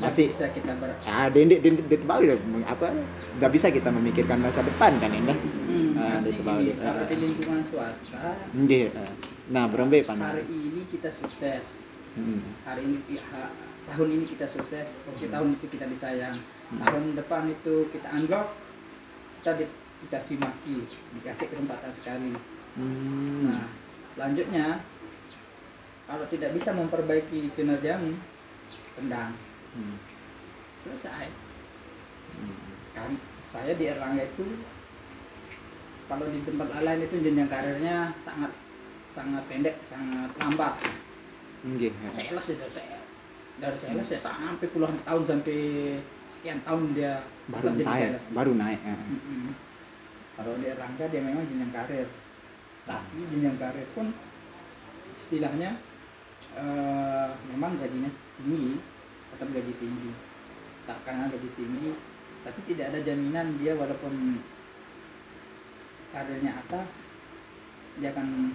masih 0.00 0.32
bisa 0.32 0.48
kita 0.48 0.72
ber 0.80 0.96
ah 1.04 1.28
dendek 1.28 1.60
dendek 1.60 1.84
dendek 1.84 2.02
balik 2.08 2.40
apa 2.64 2.88
nggak 3.36 3.52
bisa 3.52 3.68
kita 3.68 3.92
memikirkan 3.92 4.40
masa 4.40 4.64
depan 4.64 4.96
kan 4.96 5.12
ini 5.12 5.34
Hmm, 5.70 5.92
Ah, 6.00 6.16
balik. 6.24 6.80
kalau 6.80 7.04
Ah. 7.04 7.06
di 7.06 7.16
lingkungan 7.20 7.60
swasta 7.60 8.32
Nggih, 8.50 8.88
eh. 8.90 9.12
nah 9.46 9.68
berembe 9.68 10.00
hari 10.00 10.08
panah 10.08 10.32
ini 10.40 10.88
kita 10.88 11.12
sukses 11.12 11.92
Hmm. 12.16 12.40
hari 12.64 12.88
ini 12.88 12.96
ha- 13.22 13.52
tahun 13.86 14.08
ini 14.10 14.24
kita 14.26 14.48
sukses 14.48 14.96
oke 15.04 15.20
Hmm. 15.20 15.30
tahun 15.30 15.48
itu 15.60 15.66
kita 15.68 15.84
disayang 15.86 16.40
Hmm. 16.72 16.80
tahun 16.80 17.02
depan 17.14 17.42
itu 17.46 17.86
kita 17.92 18.08
unlock 18.10 18.56
kita 19.38 19.60
di- 19.60 19.74
dicaci 20.00 20.34
maki 20.40 20.76
dikasih 21.20 21.46
kesempatan 21.46 21.92
sekali 21.92 22.32
Hmm. 22.74 23.52
nah 23.52 23.68
selanjutnya 24.10 24.80
kalau 26.10 26.26
tidak 26.26 26.50
bisa 26.58 26.74
memperbaiki 26.74 27.54
kinerjamu 27.54 28.18
tendang 28.98 29.38
Hmm. 29.70 29.94
selesai 30.82 31.30
Hmm. 32.34 32.58
kan 32.90 33.10
saya 33.46 33.78
di 33.78 33.86
Erlangga 33.86 34.26
itu 34.26 34.58
kalau 36.10 36.26
di 36.26 36.42
tempat 36.42 36.82
lain 36.82 37.06
itu 37.06 37.22
jenjang 37.22 37.46
karirnya 37.46 38.10
sangat 38.18 38.50
sangat 39.06 39.46
pendek 39.46 39.78
sangat 39.86 40.26
lambat 40.42 40.74
Nggih, 41.62 41.94
eh. 41.94 42.10
sales 42.10 42.46
itu 42.50 42.66
saya 42.66 42.98
dari 43.62 43.78
sales 43.78 44.10
ya 44.10 44.18
sampai 44.18 44.66
puluhan 44.74 44.98
tahun 45.06 45.22
sampai 45.22 45.58
sekian 46.34 46.58
tahun 46.66 46.98
dia 46.98 47.22
baru 47.46 47.78
naik 47.78 48.10
baru 48.34 48.52
naik 48.58 48.80
eh. 48.82 48.98
Mm-mm. 48.98 49.54
Kalau 50.34 50.56
di 50.58 50.66
Erlangga 50.66 51.04
dia 51.12 51.20
memang 51.20 51.44
jenjang 51.46 51.68
karir, 51.68 52.08
tapi 52.88 53.18
jenjang 53.28 53.60
karir 53.60 53.84
pun 53.92 54.08
istilahnya 55.20 55.76
eh, 56.56 57.28
memang 57.54 57.78
gajinya 57.78 58.10
tinggi, 58.40 58.80
tetap 59.34 59.48
gaji 59.52 59.72
tinggi. 59.78 60.10
Tak 60.88 60.98
karena 61.06 61.30
gaji 61.30 61.50
tinggi, 61.54 61.90
tapi 62.42 62.60
tidak 62.66 62.90
ada 62.90 62.98
jaminan 63.04 63.46
dia 63.60 63.76
walaupun 63.76 64.40
karirnya 66.10 66.52
atas, 66.58 67.06
dia 68.02 68.10
akan 68.10 68.50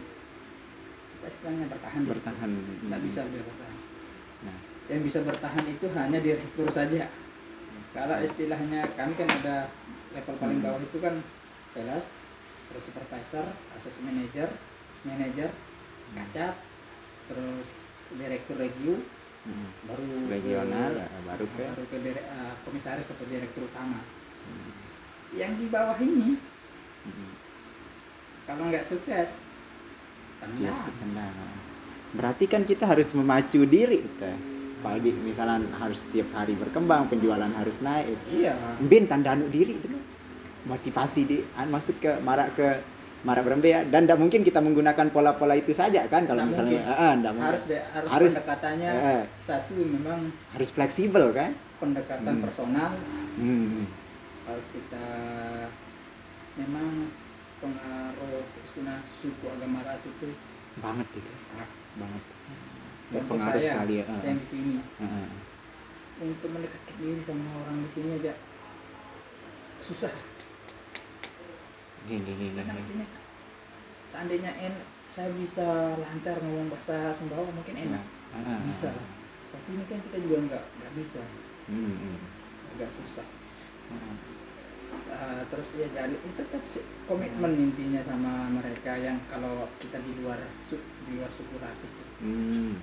apa 1.15 1.25
istilahnya 1.31 1.65
bertahan 1.71 2.01
bertahan 2.03 2.49
Nggak 2.91 3.01
bisa 3.07 3.21
dia 3.31 3.41
bertahan. 3.41 3.79
Nah. 4.45 4.57
Yang 4.85 5.01
bisa 5.09 5.19
bertahan 5.25 5.65
itu 5.65 5.85
hanya 5.95 6.19
direktur 6.21 6.67
saja. 6.69 7.09
Kalau 7.95 8.17
istilahnya 8.19 8.83
kami 8.93 9.13
kan 9.15 9.29
ada 9.41 9.71
level 10.11 10.35
paling 10.37 10.59
Hmm. 10.59 10.67
bawah 10.67 10.81
itu 10.83 10.97
kan 10.99 11.15
sales, 11.71 12.27
terus 12.69 12.83
supervisor, 12.91 13.45
assistant 13.73 14.05
manager, 14.11 14.49
manager, 15.07 15.49
kacat, 16.11 16.53
terus 17.25 17.69
direktur 18.13 18.57
review, 18.57 19.01
Hmm. 19.45 19.69
baru 19.85 20.05
regional 20.25 20.91
ke, 20.93 21.05
eh, 21.05 21.21
baru 21.21 21.45
ke 21.45 21.63
baru 21.69 21.85
ke 21.85 21.97
dire- 22.01 22.25
eh, 22.25 22.53
komisaris 22.65 23.09
atau 23.09 23.25
direktur 23.25 23.65
utama. 23.65 24.01
Hmm. 24.01 24.71
Yang 25.31 25.51
di 25.61 25.67
bawah 25.69 25.97
ini 25.97 26.37
Hmm. 27.05 27.33
kalau 28.45 28.69
nggak 28.69 28.85
sukses, 28.85 29.41
siap 30.41 30.49
tendang. 30.49 30.77
siap 30.77 30.95
tendang. 31.01 31.33
berarti 32.15 32.45
kan 32.47 32.63
kita 32.63 32.87
harus 32.87 33.11
memacu 33.11 33.67
diri 33.67 33.99
kita 33.99 34.31
pagi 34.79 35.11
misalnya 35.11 35.67
harus 35.75 35.99
setiap 35.99 36.31
hari 36.31 36.55
berkembang 36.55 37.11
penjualan 37.11 37.51
harus 37.51 37.83
naik 37.83 38.15
Iya. 38.31 38.55
bin 38.79 39.03
tanda 39.03 39.35
anu 39.35 39.51
diri 39.51 39.75
gitu. 39.81 39.97
motivasi 40.63 41.21
di 41.27 41.37
maksud 41.43 41.99
ke 41.99 42.17
marak 42.23 42.55
ke 42.55 42.69
marak 43.25 43.41
berembe 43.41 43.67
ya 43.67 43.81
dan 43.83 44.05
tidak 44.05 44.21
mungkin 44.21 44.45
kita 44.45 44.61
menggunakan 44.61 45.09
pola-pola 45.09 45.57
itu 45.57 45.73
saja 45.73 46.05
kan 46.05 46.23
kalau 46.23 46.45
Nggak 46.45 46.49
misalnya 46.53 46.77
mungkin. 46.77 46.93
ah, 46.93 47.01
ah, 47.01 47.13
mungkin. 47.33 47.49
Harus 47.49 47.63
deh, 47.65 47.81
harus, 47.81 48.09
Harus. 48.13 48.31
pendekatannya 48.37 48.91
Eh, 48.93 49.23
satu 49.41 49.73
memang 49.81 50.19
harus 50.53 50.69
fleksibel 50.69 51.25
kan 51.33 51.51
pendekatan 51.75 52.33
Hmm. 52.37 52.43
personal 52.45 52.91
hmm. 53.35 53.83
harus 54.45 54.65
kita 54.69 55.05
memang 56.55 57.09
pengaruh 57.57 58.45
istilah 58.61 59.01
suku 59.03 59.45
agama 59.49 59.81
ras 59.81 60.05
itu 60.05 60.29
banget 60.77 61.07
itu 61.17 61.31
sangat 61.49 61.69
banget 61.97 62.23
berpengaruh 63.05 63.57
saya, 63.57 63.69
sekali 63.73 63.93
ya 63.99 64.05
ah, 64.05 64.21
yang 64.21 64.37
di 64.37 64.47
sini 64.47 64.73
ah, 65.01 65.03
ah. 65.03 65.27
untuk 66.21 66.49
mendekatkan 66.53 66.95
diri 66.95 67.21
sama 67.25 67.45
orang 67.57 67.81
di 67.81 67.89
sini 67.89 68.09
aja 68.21 68.33
susah 69.81 70.13
gini 72.05 72.31
gini 72.37 72.61
karena 72.61 72.81
gini 72.85 73.05
seandainya 74.05 74.51
en 74.61 74.73
saya 75.09 75.29
bisa 75.33 75.95
lancar 75.95 76.37
ngomong 76.43 76.67
bahasa 76.67 77.13
Sumbawa 77.15 77.47
mungkin 77.55 77.77
enak. 77.77 78.03
Ah, 78.35 78.37
ah, 78.37 78.49
ah. 78.57 78.59
bisa 78.67 78.91
tapi 79.55 79.79
ini 79.79 79.83
kan 79.87 79.99
kita 80.03 80.17
juga 80.27 80.37
nggak 80.51 80.63
nggak 80.81 80.93
bisa. 80.99 81.21
Hmm, 81.71 81.95
hmm. 81.95 82.17
agak 82.75 82.91
susah. 82.91 83.27
Ah, 83.91 84.15
Uh, 84.95 85.43
terus 85.51 85.75
ya 85.75 85.87
jadi 85.91 86.15
eh, 86.15 86.33
tetap 86.39 86.63
sih 86.71 86.83
komitmen 87.03 87.51
intinya 87.57 87.99
sama 87.99 88.47
mereka 88.47 88.95
yang 88.95 89.19
kalau 89.27 89.67
kita 89.75 89.99
di 89.99 90.23
luar 90.23 90.39
di 90.71 91.11
luar 91.19 91.27
suku 91.31 91.55
ras 91.59 91.83
itu 91.83 92.03
Hmm. 92.23 92.79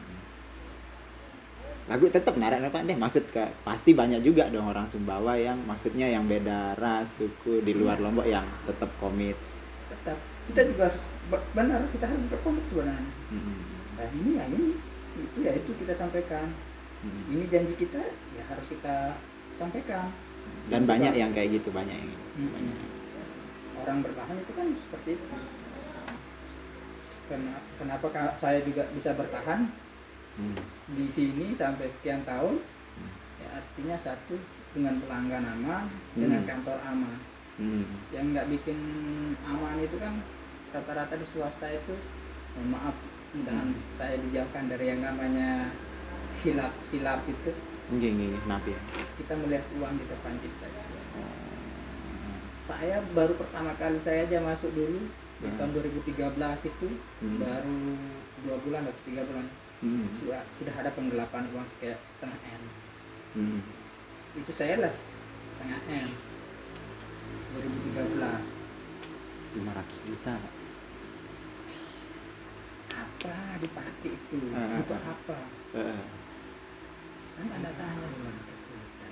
Lagu 1.83 2.07
tetap 2.07 2.35
narak 2.37 2.71
Pak 2.71 2.87
deh 2.87 2.95
maksud 2.95 3.27
ke 3.29 3.43
pasti 3.63 3.91
banyak 3.93 4.23
juga 4.23 4.47
dong 4.49 4.65
orang 4.65 4.87
Sumbawa 4.87 5.35
yang 5.35 5.59
maksudnya 5.63 6.07
yang 6.07 6.25
beda 6.25 6.79
ras 6.79 7.19
suku 7.19 7.59
di 7.61 7.73
luar 7.73 7.99
Iya. 7.99 8.05
Lombok 8.05 8.27
yang 8.27 8.47
tetap 8.65 8.91
komit. 8.97 9.35
tetap 9.89 10.17
kita 10.45 10.63
juga 10.65 10.89
harus 10.89 11.05
be- 11.29 11.47
benar 11.53 11.81
kita 11.89 12.05
harus 12.05 12.27
berkomit 12.27 12.65
sebenarnya 12.65 13.11
Hmm. 13.29 13.61
nah 13.93 14.07
ini 14.11 14.31
ya 14.35 14.45
ini 14.49 14.67
itu 15.17 15.39
ya 15.39 15.53
itu 15.53 15.71
kita 15.77 15.93
sampaikan 15.93 16.49
Hmm. 17.01 17.23
ini 17.29 17.45
janji 17.47 17.75
kita 17.77 18.01
ya 18.33 18.43
harus 18.45 18.67
kita 18.67 19.21
sampaikan 19.55 20.11
Dan 20.67 20.87
banyak 20.87 21.13
yang 21.13 21.31
kayak 21.31 21.51
gitu 21.53 21.71
banyak 21.71 21.93
yang 21.93 22.11
Mm-mm. 22.37 22.73
orang 23.77 23.99
bertahan 24.01 24.37
itu 24.37 24.53
kan 24.53 24.67
seperti 24.73 25.09
itu 25.15 25.27
Kena- 27.25 27.65
kenapa 27.77 28.07
ka- 28.09 28.35
saya 28.35 28.59
juga 28.61 28.87
bisa 28.91 29.13
bertahan 29.13 29.71
Hmm. 30.33 30.57
di 30.93 31.07
sini 31.07 31.53
sampai 31.53 31.87
sekian 31.87 32.25
tahun 32.25 32.57
Hmm. 32.57 33.11
ya 33.39 33.49
artinya 33.61 33.97
satu 33.97 34.37
dengan 34.73 34.97
pelanggan 35.05 35.45
aman 35.45 35.85
dengan 36.17 36.41
Hmm. 36.41 36.49
kantor 36.49 36.79
aman 36.83 37.17
Hmm. 37.61 37.85
yang 38.11 38.33
nggak 38.33 38.49
bikin 38.49 38.79
aman 39.45 39.77
itu 39.77 40.01
kan 40.01 40.25
rata-rata 40.73 41.21
di 41.21 41.27
swasta 41.29 41.69
itu 41.69 41.93
mohon 42.57 42.73
maaf 42.73 42.97
mudahan 43.33 43.77
Hmm. 43.77 43.85
saya 43.85 44.17
dijauhkan 44.19 44.73
dari 44.73 44.89
yang 44.89 45.05
namanya 45.05 45.69
hilap 46.41 46.73
silap 46.85 47.21
itu 47.29 47.53
nggih, 47.93 48.41
kenapa 48.41 48.73
ya? 48.73 48.81
kita 49.21 49.37
melihat 49.37 49.69
uang 49.77 50.01
di 50.01 50.05
depan 50.09 50.33
kita 50.41 50.65
Oh. 51.13 51.29
saya 52.65 53.05
baru 53.13 53.37
pertama 53.37 53.77
kali 53.77 54.01
saya 54.01 54.25
aja 54.25 54.41
masuk 54.41 54.73
dulu 54.73 55.13
di 55.43 55.45
Hmm. 55.45 55.57
tahun 55.61 55.71
2013 55.77 56.65
itu 56.65 56.89
Hmm. 57.21 57.37
baru 57.37 57.79
dua 58.43 58.57
bulan 58.65 58.83
atau 58.89 59.03
tiga 59.05 59.23
bulan 59.29 59.45
Hmm. 59.83 60.07
sudah 60.15 60.47
sudah 60.63 60.75
ada 60.79 60.95
penggelapan 60.95 61.51
uang 61.51 61.67
sekitar 61.67 61.99
setengah 62.07 62.39
m 62.39 62.63
Hmm. 63.33 63.61
itu 64.39 64.53
saya 64.55 64.79
lah 64.79 64.95
setengah 65.57 65.81
m 65.91 66.09
2013 67.59 68.63
500 69.59 70.09
juta. 70.09 70.35
apa 72.93 73.35
dipakai 73.59 74.11
itu 74.15 74.39
ah, 74.55 74.79
untuk 74.79 75.01
ah. 75.01 75.13
apa 75.17 75.39
Heeh. 75.75 76.03
kan 77.41 77.47
anda 77.51 77.71
tanya 77.75 78.07
500 78.07 78.71
juta 78.71 79.09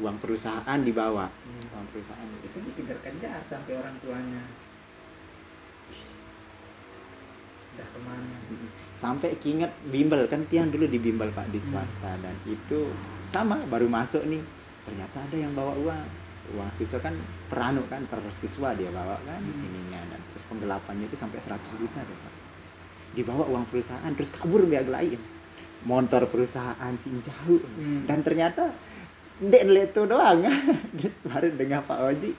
Uang 0.00 0.16
perusahaan 0.18 0.80
dibawa. 0.80 1.28
Hmm. 1.28 1.62
Uang 1.76 1.86
perusahaan. 1.92 2.28
itu 2.40 2.58
dikejar-kejar 2.58 3.44
sampai 3.44 3.76
orang 3.76 3.94
tuanya 4.00 4.42
udah 7.74 7.86
ke 7.88 7.98
mana? 8.04 8.36
Sampai 8.96 9.34
keinget 9.40 9.72
bimbel. 9.88 10.24
Kan 10.30 10.46
tiang 10.46 10.68
dulu 10.70 10.86
di 10.86 10.98
bimbel 11.00 11.32
Pak 11.32 11.50
di 11.50 11.58
swasta. 11.58 12.14
Dan 12.20 12.36
itu 12.44 12.92
sama 13.26 13.58
baru 13.66 13.88
masuk 13.88 14.22
nih. 14.28 14.42
Ternyata 14.86 15.16
ada 15.24 15.36
yang 15.36 15.52
bawa 15.56 15.74
uang. 15.78 16.04
Uang 16.52 16.70
siswa 16.74 16.98
kan 16.98 17.14
per 17.48 17.58
anu 17.62 17.86
kan 17.86 18.02
per 18.04 18.18
siswa 18.34 18.74
dia 18.74 18.90
bawa 18.90 19.16
kan 19.24 19.40
Hmm. 19.40 19.66
ininya. 19.66 20.00
Dan 20.10 20.20
terus 20.34 20.44
penggelapannya 20.50 21.06
itu 21.08 21.16
sampai 21.16 21.38
100 21.40 21.78
juta 21.78 22.00
deh 22.02 22.18
Pak. 22.18 22.34
Dibawa 23.12 23.44
uang 23.48 23.64
perusahaan 23.68 24.12
terus 24.16 24.32
kabur 24.32 24.64
biar 24.64 24.88
lain 24.88 25.20
motor 25.82 26.30
perusahaan 26.30 26.94
cinjau 26.94 27.58
Hmm. 27.58 28.06
dan 28.06 28.22
ternyata 28.22 28.70
ndek 29.42 29.90
itu 29.90 30.06
doang. 30.06 30.46
Terus 30.98 31.14
baru 31.26 31.50
dengan 31.50 31.82
Pak 31.82 31.98
Oji 31.98 32.30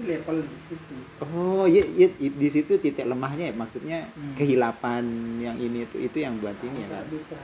itu 0.00 0.08
level 0.08 0.36
di 0.42 0.58
situ 0.58 0.96
Oh, 1.20 1.68
iya, 1.68 1.84
iya, 1.84 2.08
i- 2.16 2.32
di 2.32 2.48
situ 2.48 2.80
titik 2.80 3.04
lemahnya 3.04 3.52
ya, 3.52 3.54
maksudnya 3.54 4.08
Hmm. 4.16 4.32
kehilapan 4.32 5.04
yang 5.36 5.52
ini 5.54 5.84
itu 5.84 6.00
itu 6.00 6.16
yang 6.16 6.40
buat 6.40 6.56
ini 6.64 6.80
ya 6.80 6.88
kan. 6.90 7.04
bisa 7.12 7.36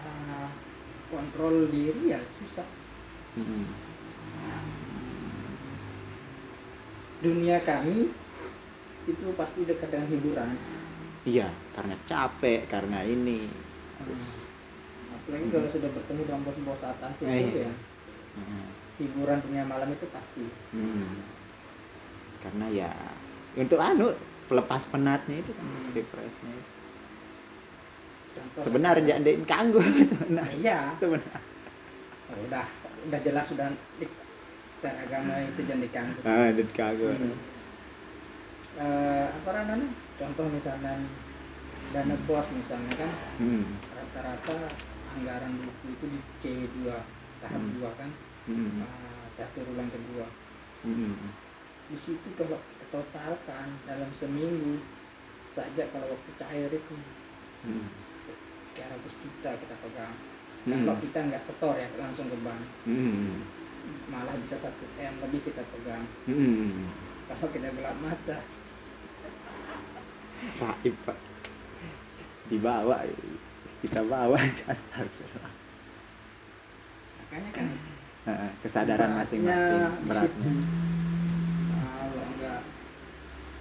kontrol 1.06 1.68
diri 1.68 2.08
ya 2.08 2.16
susah 2.18 2.64
Mm-mm. 3.36 3.68
dunia 7.20 7.60
kami 7.60 8.08
itu 9.06 9.24
pasti 9.36 9.60
dekat 9.62 9.88
dengan 9.88 10.08
hiburan 10.08 10.50
Iya, 11.26 11.50
karena 11.74 11.98
capek, 12.06 12.70
karena 12.70 13.02
ini. 13.02 13.50
Terus, 13.98 14.54
apalagi 15.10 15.50
kalau 15.50 15.66
sudah 15.66 15.90
bertemu 15.90 16.22
dengan 16.22 16.42
bos-bos 16.46 16.86
atas 16.86 17.18
itu 17.18 17.26
Eh, 17.26 17.50
iya. 17.52 17.66
ya 17.66 17.72
mm, 18.38 18.66
hiburan 18.96 19.38
dunia 19.42 19.66
malam 19.66 19.90
itu 19.90 20.06
pasti 20.08 20.46
mm. 20.72 21.35
Karena 22.46 22.66
ya 22.70 22.90
untuk 23.54 23.76
anu 23.76 24.14
pelepas 24.46 24.86
penatnya 24.86 25.36
itu 25.36 25.50
kan, 25.50 25.66
Hmm. 25.66 25.90
Contoh- 28.30 28.62
Sebenarnya 28.62 29.14
ndek 29.18 29.42
kanggo 29.44 29.80
sebenarnya. 30.12 30.54
iya 30.54 30.78
Sebenarnya. 30.94 31.40
Oh, 32.26 32.38
udah 32.42 32.66
udah 33.06 33.20
jelas 33.22 33.48
sudah 33.48 33.66
di- 33.96 34.12
secara 34.68 35.02
agama 35.02 35.40
itu 35.40 35.60
jangan 35.64 35.82
diganggu 35.82 36.20
Ah, 36.22 36.52
ndek 36.52 36.68
kanggo. 36.70 37.08
Hmm. 37.08 37.32
Eh, 38.76 39.26
apa 39.32 39.50
namanya 39.56 39.88
contoh 40.14 40.46
misalnya 40.46 41.00
dana 41.90 42.16
bos 42.28 42.46
misalnya 42.52 42.92
kan 42.94 43.10
Hmm. 43.40 43.64
rata-rata 43.90 44.68
anggaran 45.12 45.56
buku 45.56 45.86
itu 45.90 46.04
di 46.06 46.20
C2 46.38 46.76
tahap 47.40 47.56
Hmm. 47.56 47.72
2 47.74 47.90
kan 47.96 48.10
Hmm. 48.44 48.84
eh, 48.84 49.24
catur 49.32 49.64
ulang 49.66 49.88
kedua 49.88 50.28
Hmm. 50.84 51.16
Di 51.86 51.96
situ 51.96 52.28
kalau 52.34 52.58
kita 52.58 52.84
totalkan 52.90 53.66
dalam 53.86 54.10
seminggu 54.10 54.82
saja 55.50 55.86
kalau 55.90 56.06
waktu 56.10 56.30
cair 56.36 56.70
itu. 56.70 56.96
Hmm. 57.64 57.88
se- 58.20 58.38
sekian 58.70 58.92
ratus 58.92 59.14
juta 59.22 59.50
kita 59.56 59.74
pegang. 59.80 60.14
Hmm. 60.66 60.82
kalau 60.82 60.98
kita 60.98 61.18
nggak 61.30 61.42
setor 61.46 61.74
ya 61.78 61.88
langsung 61.96 62.26
ke 62.26 62.38
bank. 62.42 62.62
Hmm. 62.84 63.46
malah 64.10 64.34
bisa 64.38 64.58
satu 64.58 64.82
m 64.98 65.14
lebih 65.22 65.46
kita 65.46 65.62
pegang. 65.62 66.04
Hmm. 66.26 66.90
kalau 67.30 67.48
kita 67.50 67.70
gelap 67.70 67.96
mata. 68.02 68.38
Raib 70.60 70.94
pak. 71.02 71.18
Dibawa 72.46 72.98
kita 73.80 74.00
bawa. 74.04 74.38
Astagfirullah 74.70 75.54
makanya 77.26 77.50
kan 77.52 77.66
Heeh, 78.26 78.50
kesadaran 78.58 79.10
beratnya 79.12 79.18
masing-masing 79.22 79.82
beratnya. 80.02 80.50
nggak 80.50 80.95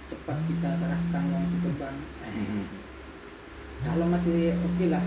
cepat 0.06 0.38
kita 0.46 0.68
serahkan 0.72 1.22
uang 1.26 1.44
itu 1.46 1.58
ke 1.60 1.70
bank. 1.76 1.98
Eh, 2.22 2.32
Mhm. 2.32 2.62
kalau 3.82 4.06
masih 4.06 4.54
oke 4.56 4.84
lah. 4.88 5.02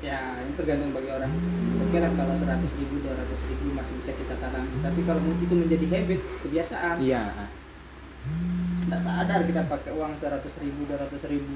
Ya 0.00 0.16
ini 0.40 0.56
tergantung 0.56 0.96
bagi 0.96 1.12
orang. 1.12 1.28
Oke 1.84 2.00
lah 2.00 2.08
kalau 2.16 2.32
100 2.32 2.72
ribu 2.80 3.04
200 3.04 3.40
ribu 3.46 3.76
masih 3.76 4.00
bisa 4.00 4.12
kita 4.16 4.32
talangi 4.40 4.80
tapi 4.80 5.00
kalau 5.04 5.20
itu 5.36 5.52
menjadi 5.52 5.86
habit 5.92 6.20
kebiasaan. 6.40 6.96
Iya. 6.98 7.52
Tidak 8.80 9.00
sadar 9.00 9.44
kita 9.44 9.68
pakai 9.68 9.92
uang 9.92 10.16
100 10.16 10.56
ribu 10.64 10.88
200 10.88 11.20
ribu. 11.28 11.52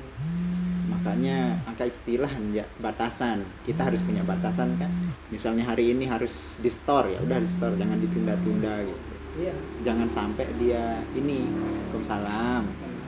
Makanya 0.93 1.57
angka 1.65 1.89
istilah 1.89 2.29
ya 2.53 2.69
batasan. 2.79 3.45
Kita 3.65 3.89
harus 3.89 4.05
punya 4.05 4.21
batasan 4.23 4.77
kan. 4.77 4.93
Misalnya 5.33 5.65
hari 5.65 5.97
ini 5.97 6.05
harus 6.05 6.61
di 6.61 6.69
store 6.69 7.17
ya. 7.17 7.19
Udah 7.25 7.41
di 7.41 7.49
store 7.49 7.81
jangan 7.81 7.97
ditunda-tunda 7.97 8.85
gitu 8.85 9.14
iya. 9.39 9.55
Jangan 9.83 10.09
sampai 10.09 10.47
dia 10.59 11.03
ini 11.15 11.47
Waalaikumsalam. 11.49 12.63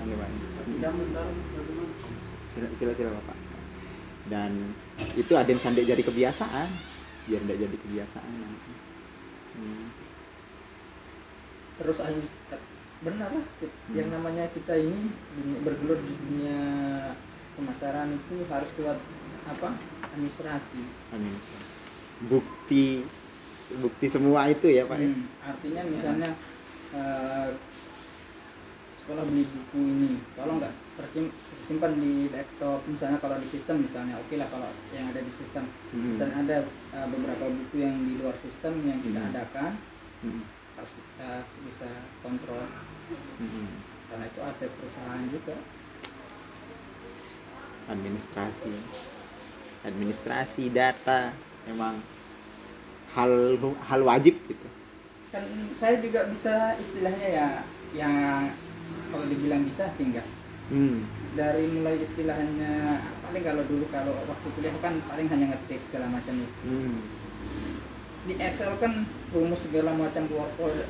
Iya, 0.07 0.91
sila 2.55 2.69
sila, 2.79 2.93
sila 2.95 3.11
bapak. 3.19 3.37
Dan 4.27 4.75
itu 5.15 5.33
ada 5.35 5.47
yang 5.47 5.63
sampai 5.63 5.87
jadi 5.87 6.03
kebiasaan. 6.03 6.69
Biar 7.27 7.41
tidak 7.43 7.59
jadi 7.67 7.77
kebiasaan. 7.77 8.33
Hmm. 9.57 9.89
terus 11.77 12.01
benar 13.05 13.29
lah 13.29 13.45
yang 13.93 14.09
namanya 14.09 14.49
kita 14.53 14.73
ini 14.81 15.13
bergelut 15.61 16.01
di 16.01 16.13
dunia 16.17 16.61
pemasaran 17.57 18.17
itu 18.17 18.45
harus 18.49 18.71
kuat 18.77 18.97
apa? 19.49 19.77
Administrasi. 20.13 20.81
Administrasi. 21.13 21.75
Bukti 22.29 23.05
bukti 23.77 24.07
semua 24.07 24.47
itu 24.47 24.67
ya 24.69 24.87
pak 24.87 24.97
ya? 24.97 25.09
Hmm, 25.09 25.25
artinya 25.43 25.83
misalnya 25.85 26.31
eh, 26.93 27.49
sekolah 28.97 29.23
beli 29.23 29.47
buku 29.47 29.79
ini 29.79 30.11
kalau 30.35 30.59
nggak 30.59 30.75
tersim- 30.99 31.31
tersimpan 31.31 31.95
di 31.95 32.27
laptop 32.31 32.83
misalnya 32.87 33.19
kalau 33.19 33.39
di 33.39 33.47
sistem 33.47 33.83
misalnya 33.83 34.19
oke 34.19 34.35
lah 34.35 34.49
kalau 34.51 34.67
yang 34.91 35.07
ada 35.11 35.21
di 35.21 35.31
sistem 35.31 35.65
Hmm. 35.91 36.11
misalnya 36.11 36.37
ada 36.43 36.59
eh, 36.67 37.07
beberapa 37.11 37.45
buku 37.47 37.77
yang 37.79 37.97
di 38.03 38.19
luar 38.19 38.35
sistem 38.35 38.83
yang 38.83 38.99
kita 38.99 39.19
Hmm. 39.19 39.31
adakan 39.31 39.73
Hmm. 40.23 40.43
harus 40.75 40.93
kita 40.93 41.31
bisa 41.67 41.89
kontrol 42.21 42.67
Hmm. 43.39 43.69
karena 44.07 44.25
itu 44.27 44.41
aset 44.43 44.71
perusahaan 44.75 45.25
juga 45.27 45.55
administrasi 47.87 48.75
administrasi 49.87 50.65
data 50.69 51.31
memang 51.67 51.95
hal 53.17 53.33
hal 53.81 54.01
wajib 54.05 54.37
gitu 54.45 54.67
kan 55.33 55.43
saya 55.73 55.99
juga 56.05 56.29
bisa 56.29 56.77
istilahnya 56.77 57.29
ya 57.29 57.49
yang 57.97 58.15
kalau 59.09 59.25
dibilang 59.27 59.65
bisa 59.65 59.89
sih 59.91 60.13
enggak 60.13 60.29
hmm. 60.69 61.01
dari 61.33 61.65
mulai 61.73 61.97
istilahnya 61.99 63.01
paling 63.25 63.43
kalau 63.43 63.65
dulu 63.65 63.89
kalau 63.89 64.13
waktu 64.29 64.49
kuliah 64.53 64.77
kan 64.85 65.01
paling 65.09 65.27
hanya 65.33 65.57
ngetik 65.57 65.81
segala 65.81 66.13
macam 66.13 66.37
itu 66.37 66.57
Hmm. 66.67 67.01
di 68.27 68.35
Excel 68.37 68.75
kan 68.77 68.93
rumus 69.31 69.65
segala 69.65 69.95
macam 69.95 70.27
PowerPoint 70.27 70.89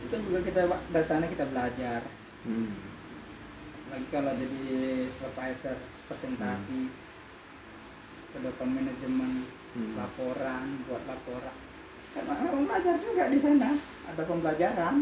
itu 0.00 0.06
kan 0.06 0.20
juga 0.22 0.38
kita 0.46 0.60
dari 0.90 1.06
sana 1.06 1.28
kita 1.28 1.44
belajar 1.52 2.00
Hmm. 2.46 2.72
lagi 3.90 4.06
kalau 4.08 4.32
jadi 4.38 4.64
supervisor 5.10 5.76
presentasi 6.06 6.88
ke 8.32 8.38
depan 8.40 8.68
manajemen 8.70 9.44
Hmm. 9.76 9.92
laporan 9.92 10.80
buat 10.88 11.04
laporan 11.04 11.52
orang 12.24 12.64
belajar 12.64 12.96
juga 13.02 13.24
di 13.28 13.38
sana. 13.40 13.70
Ada 14.08 14.22
pembelajaran. 14.24 14.94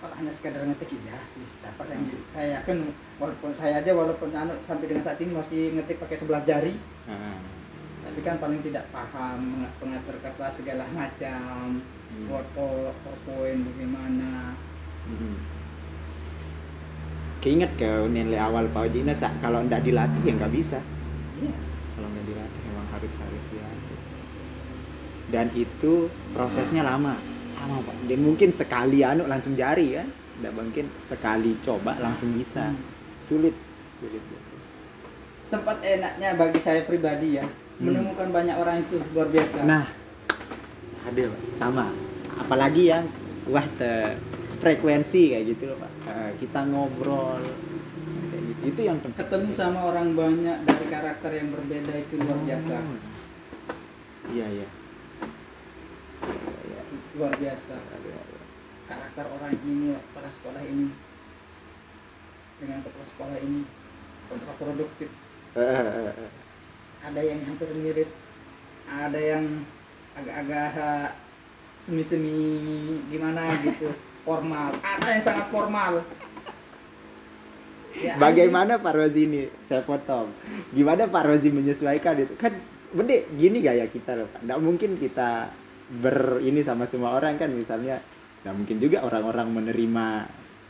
Kalau 0.00 0.14
hanya 0.16 0.32
sekedar 0.32 0.64
ngetik 0.64 0.96
iya 0.96 1.20
sih. 1.28 1.44
Siapa 1.44 1.84
yang 1.92 2.08
saya 2.32 2.60
yakin 2.60 2.88
walaupun 3.20 3.52
saya 3.52 3.84
aja 3.84 3.92
walaupun 3.92 4.32
anu, 4.32 4.56
sampai 4.64 4.88
dengan 4.88 5.04
saat 5.04 5.20
ini 5.20 5.36
masih 5.36 5.76
ngetik 5.76 6.00
pakai 6.00 6.16
11 6.16 6.48
jari. 6.48 6.74
Ah. 7.04 7.36
tapi 8.00 8.24
kan 8.24 8.40
paling 8.40 8.64
tidak 8.64 8.88
paham 8.88 9.68
pengatur 9.76 10.16
kata 10.24 10.48
segala 10.48 10.88
macam. 10.88 11.84
Hmm. 11.84 12.26
PowerPoint 12.26 12.96
PowerPoint 13.04 13.60
bagaimana. 13.60 14.56
Hmm. 15.04 15.36
Keinget 17.44 17.72
ke 17.76 17.88
nilai 18.08 18.40
awal 18.40 18.72
Pak 18.72 18.88
Oji 18.88 19.04
ini, 19.04 19.12
Sa, 19.16 19.32
kalau 19.40 19.64
ndak 19.64 19.84
dilatih 19.84 20.22
ya 20.28 20.32
nggak 20.32 20.52
bisa. 20.52 20.80
Iya, 21.40 21.56
kalau 21.96 22.08
nggak 22.08 22.24
dilatih 22.24 22.60
memang 22.72 22.88
harus 22.88 23.12
harus 23.20 23.44
dilatih. 23.52 23.79
Dan 25.30 25.46
itu 25.54 26.06
prosesnya 26.30 26.82
lama, 26.82 27.14
lama 27.56 27.76
pak. 27.80 27.96
Dan 28.04 28.20
mungkin 28.20 28.50
sekali 28.50 29.00
anu 29.00 29.24
langsung 29.24 29.54
jari 29.54 29.94
kan, 29.94 30.10
tidak 30.10 30.52
mungkin 30.52 30.84
sekali 31.00 31.54
coba 31.62 31.94
langsung 31.98 32.34
bisa. 32.34 32.70
Hmm. 32.70 32.82
Sulit, 33.20 33.54
sulit 33.90 34.18
gitu. 34.18 34.48
tempat 35.50 35.82
enaknya 35.82 36.38
bagi 36.38 36.58
saya 36.58 36.86
pribadi 36.86 37.34
ya 37.34 37.42
Hmm. 37.42 37.90
menemukan 37.90 38.30
banyak 38.30 38.54
orang 38.54 38.76
itu 38.80 39.02
luar 39.10 39.26
biasa 39.28 39.66
Nah, 39.66 39.82
ada 41.02 41.22
Pak. 41.26 41.40
sama. 41.54 41.90
Apalagi 42.36 42.86
yang 42.86 43.04
wah 43.46 43.66
te 43.74 44.14
frekuensi 44.56 45.34
kayak 45.34 45.44
gitu 45.50 45.70
loh 45.70 45.78
pak. 45.78 45.90
Eh, 46.06 46.30
kita 46.38 46.60
ngobrol 46.66 47.42
kayak 48.30 48.42
gitu. 48.46 48.60
Itu 48.62 48.80
yang 48.84 48.98
penting. 49.02 49.18
ketemu 49.18 49.50
sama 49.50 49.90
orang 49.90 50.14
banyak 50.14 50.58
dari 50.62 50.86
karakter 50.86 51.30
yang 51.34 51.48
berbeda 51.50 51.92
itu 51.98 52.14
luar 52.18 52.38
biasa 52.46 52.74
Oh. 52.78 52.84
Iya. 52.86 53.00
Iya, 54.30 54.46
iya. 54.54 54.66
Luar 57.20 57.36
biasa 57.36 57.76
karakter 58.88 59.26
orang 59.28 59.52
ini 59.60 59.92
kepala 59.92 60.30
sekolah 60.32 60.62
ini 60.64 60.88
dengan 62.56 62.80
kepala 62.80 63.04
sekolah 63.12 63.36
ini 63.44 63.60
kontraproduktif 64.32 65.10
ada 67.04 67.20
yang 67.20 67.44
hampir 67.44 67.68
mirip 67.76 68.08
ada 68.88 69.20
yang 69.20 69.68
agak-agak 70.16 71.12
semi-semi 71.76 73.04
gimana 73.12 73.52
gitu 73.68 73.92
formal 74.24 74.80
ada 74.80 75.08
yang 75.12 75.20
sangat 75.20 75.46
formal 75.52 76.00
Ya, 77.90 78.14
Bagaimana 78.22 78.78
Pak 78.78 78.94
Rozi 78.94 79.26
ini? 79.26 79.50
Saya 79.66 79.82
potong. 79.82 80.30
Gimana 80.70 81.10
Pak 81.10 81.26
Rozi 81.26 81.50
menyesuaikan 81.50 82.22
itu? 82.22 82.38
Kan 82.38 82.54
bede 82.94 83.26
gini 83.34 83.58
gaya 83.58 83.82
kita 83.90 84.14
loh. 84.14 84.30
Nggak 84.46 84.60
mungkin 84.62 84.94
kita 84.94 85.50
ber 85.92 86.16
ini 86.40 86.60
sama 86.60 86.86
semua 86.86 87.12
orang 87.12 87.34
kan 87.34 87.50
misalnya. 87.50 87.98
Nggak 88.40 88.54
mungkin 88.54 88.76
juga 88.78 88.98
orang-orang 89.00 89.48
menerima 89.50 90.06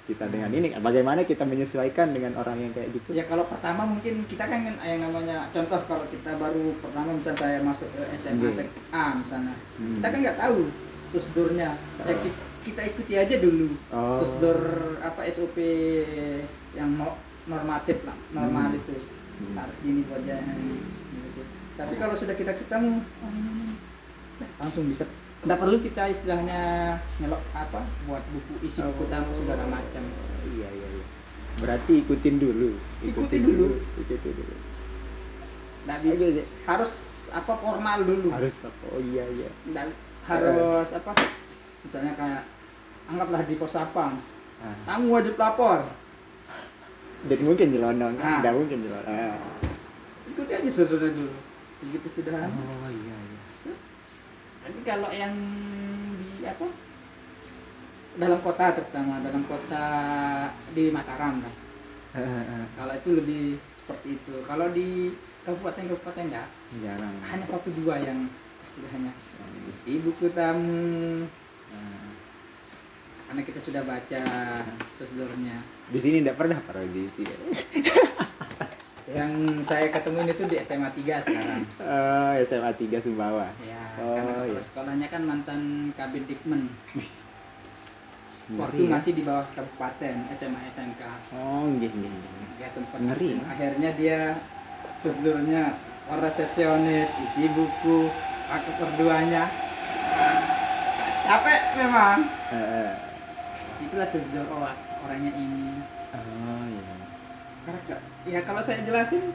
kita 0.02 0.26
dengan 0.26 0.50
ini. 0.50 0.74
Bagaimana 0.74 1.22
kita 1.22 1.44
menyesuaikan 1.44 2.10
dengan 2.10 2.34
orang 2.34 2.58
yang 2.58 2.72
kayak 2.72 2.90
gitu? 2.90 3.14
Ya 3.14 3.22
kalau 3.24 3.46
pertama 3.46 3.86
mungkin 3.86 4.26
kita 4.26 4.42
kan 4.42 4.58
yang 4.80 5.00
namanya 5.00 5.46
contoh 5.50 5.78
kalau 5.86 6.02
kita 6.08 6.34
baru 6.34 6.74
pertama 6.80 7.14
misalnya 7.14 7.38
saya 7.38 7.58
masuk 7.62 7.86
ke 7.90 8.02
SMA 8.18 8.42
Oke. 8.42 8.56
sek 8.56 8.68
A 8.90 9.14
misalnya 9.14 9.54
Hmm. 9.76 10.00
kita 10.00 10.06
kan 10.08 10.18
nggak 10.20 10.38
tahu 10.40 10.58
prosedurnya 11.06 11.68
ya 12.00 12.10
Oh. 12.10 12.18
ki- 12.18 12.38
kita 12.60 12.80
ikuti 12.84 13.14
aja 13.14 13.36
dulu 13.38 13.70
Oh. 13.88 14.18
prosedur 14.18 14.58
apa 14.98 15.20
SOP 15.26 15.56
yang 16.72 16.90
no- 16.92 17.18
normatif 17.46 18.02
lah 18.02 18.18
normal 18.32 18.66
Hmm. 18.68 18.78
itu 18.78 18.94
Hmm. 19.38 19.54
harus 19.56 19.76
gini 19.78 20.02
buat 20.04 20.20
jangan 20.20 20.58
gitu. 20.58 21.42
tapi 21.72 21.94
kalau 21.96 22.12
sudah 22.12 22.34
kita 22.34 22.52
ketemu 22.52 22.98
oh, 22.98 23.69
langsung 24.56 24.84
bisa 24.86 25.04
nggak 25.40 25.56
perlu 25.56 25.76
kita 25.80 26.02
istilahnya 26.08 26.60
ngelok 27.16 27.40
apa 27.52 27.80
buat 28.04 28.20
buku 28.28 28.60
isi 28.60 28.80
buku 28.82 29.08
tamu 29.08 29.32
segala 29.32 29.64
macam 29.66 30.04
Iya 30.40 30.68
iya 30.68 30.88
iya. 30.90 31.04
Berarti 31.60 32.00
ikutin 32.00 32.40
dulu. 32.40 32.72
Ikuti 33.04 33.36
dulu. 33.38 33.76
Ikuti 34.00 34.30
dulu. 34.32 34.54
nggak 35.80 35.98
bisa 36.04 36.24
harus 36.64 36.92
apa 37.32 37.52
formal 37.56 38.04
dulu 38.04 38.28
Harus 38.28 38.52
Pak. 38.60 38.72
Oh 38.92 39.00
iya 39.00 39.24
iya. 39.32 39.48
dan 39.72 39.88
harus 40.28 40.88
apa 40.92 41.16
misalnya 41.80 42.12
kayak 42.12 42.42
anggaplah 43.08 43.40
di 43.48 43.56
pos 43.56 43.72
sapam 43.72 44.20
Ah. 44.60 44.76
kamu 44.84 45.08
wajib 45.08 45.40
lapor 45.40 45.88
Dan 47.24 47.40
mungkin 47.44 47.72
nyelonong 47.72 48.12
kan? 48.20 48.28
Ah. 48.28 48.38
Nggak 48.44 48.54
mungkin 48.60 48.78
nyelonong. 48.84 49.08
Ah. 49.08 49.40
ikuti 50.28 50.52
aja 50.52 50.68
saudara 50.68 51.08
dulu 51.08 51.32
begitu 51.80 52.08
sudah 52.12 52.44
Oh 52.44 52.88
iya 52.92 53.16
iya. 53.16 53.19
Kalau 54.82 55.10
yang 55.10 55.34
di 56.18 56.44
apa 56.44 56.66
dalam 58.16 58.40
kota 58.40 58.64
terutama 58.74 59.20
dalam 59.20 59.42
kota 59.44 59.84
di 60.72 60.90
Mataram 60.90 61.40
kan 61.40 61.54
Ah, 62.10 62.18
ah, 62.18 62.42
ah. 62.42 62.64
kalau 62.74 62.92
itu 62.98 63.10
lebih 63.14 63.44
seperti 63.70 64.18
itu 64.18 64.34
kalau 64.42 64.66
di 64.68 65.14
kabupaten-kabupaten 65.46 66.26
enggak 66.26 66.48
Jarang. 66.82 67.14
hanya 67.22 67.46
satu 67.46 67.70
dua 67.70 68.02
yang 68.02 68.26
istilahnya 68.60 69.14
isi 69.70 70.02
buku 70.02 70.26
tamu 70.34 71.30
Ah. 71.70 72.10
karena 73.30 73.42
kita 73.46 73.62
sudah 73.62 73.86
baca 73.86 74.22
prosedurnya 74.98 75.62
Di 75.86 75.98
sini 75.98 76.18
enggak 76.18 76.34
pernah 76.34 76.58
Pak 76.58 76.74
Rozi 76.74 77.04
sih. 77.14 77.26
yang 79.10 79.32
saya 79.60 79.90
ketemuin 79.90 80.28
itu 80.28 80.46
di 80.46 80.56
SMA 80.60 80.86
3 80.88 81.02
sekarang 81.20 81.62
Oh, 81.76 82.32
SMA 82.40 82.70
3 82.72 83.02
Sumbawa. 83.02 83.50
ya 83.60 83.82
Oh, 83.98 84.14
karena 84.14 84.32
kepala 84.32 84.46
iya. 84.48 84.62
sekolahnya 84.62 85.08
kan 85.08 85.22
mantan 85.24 85.60
kabin 85.92 86.24
dikmen 86.24 86.70
waktu 88.52 88.82
ya. 88.82 88.88
masih 88.88 89.12
di 89.12 89.22
bawah 89.22 89.46
kabupaten 89.50 90.14
SMA 90.30 90.60
SMK 90.70 91.02
Oh, 91.32 91.66
nggih 91.68 91.90
nggih. 91.90 92.14
ya 92.56 92.68
sempat 92.68 92.98
Ngeri. 92.98 93.38
akhirnya 93.42 93.90
dia 93.92 94.20
prosedurnya 94.96 95.64
orang 96.06 96.22
resepsionis 96.22 97.10
isi 97.20 97.44
buku 97.48 98.10
aku 98.46 98.70
perduanya 98.76 99.50
capek 101.20 101.62
memang 101.76 102.18
Eh, 102.50 102.90
itulah 103.80 104.04
prosedur 104.04 104.46
oh, 104.50 104.66
orangnya 105.00 105.32
ini 105.32 105.78
iya. 106.10 106.59
Karena 107.60 107.80
ya 108.24 108.40
kalau 108.42 108.60
saya 108.60 108.82
jelasin 108.82 109.30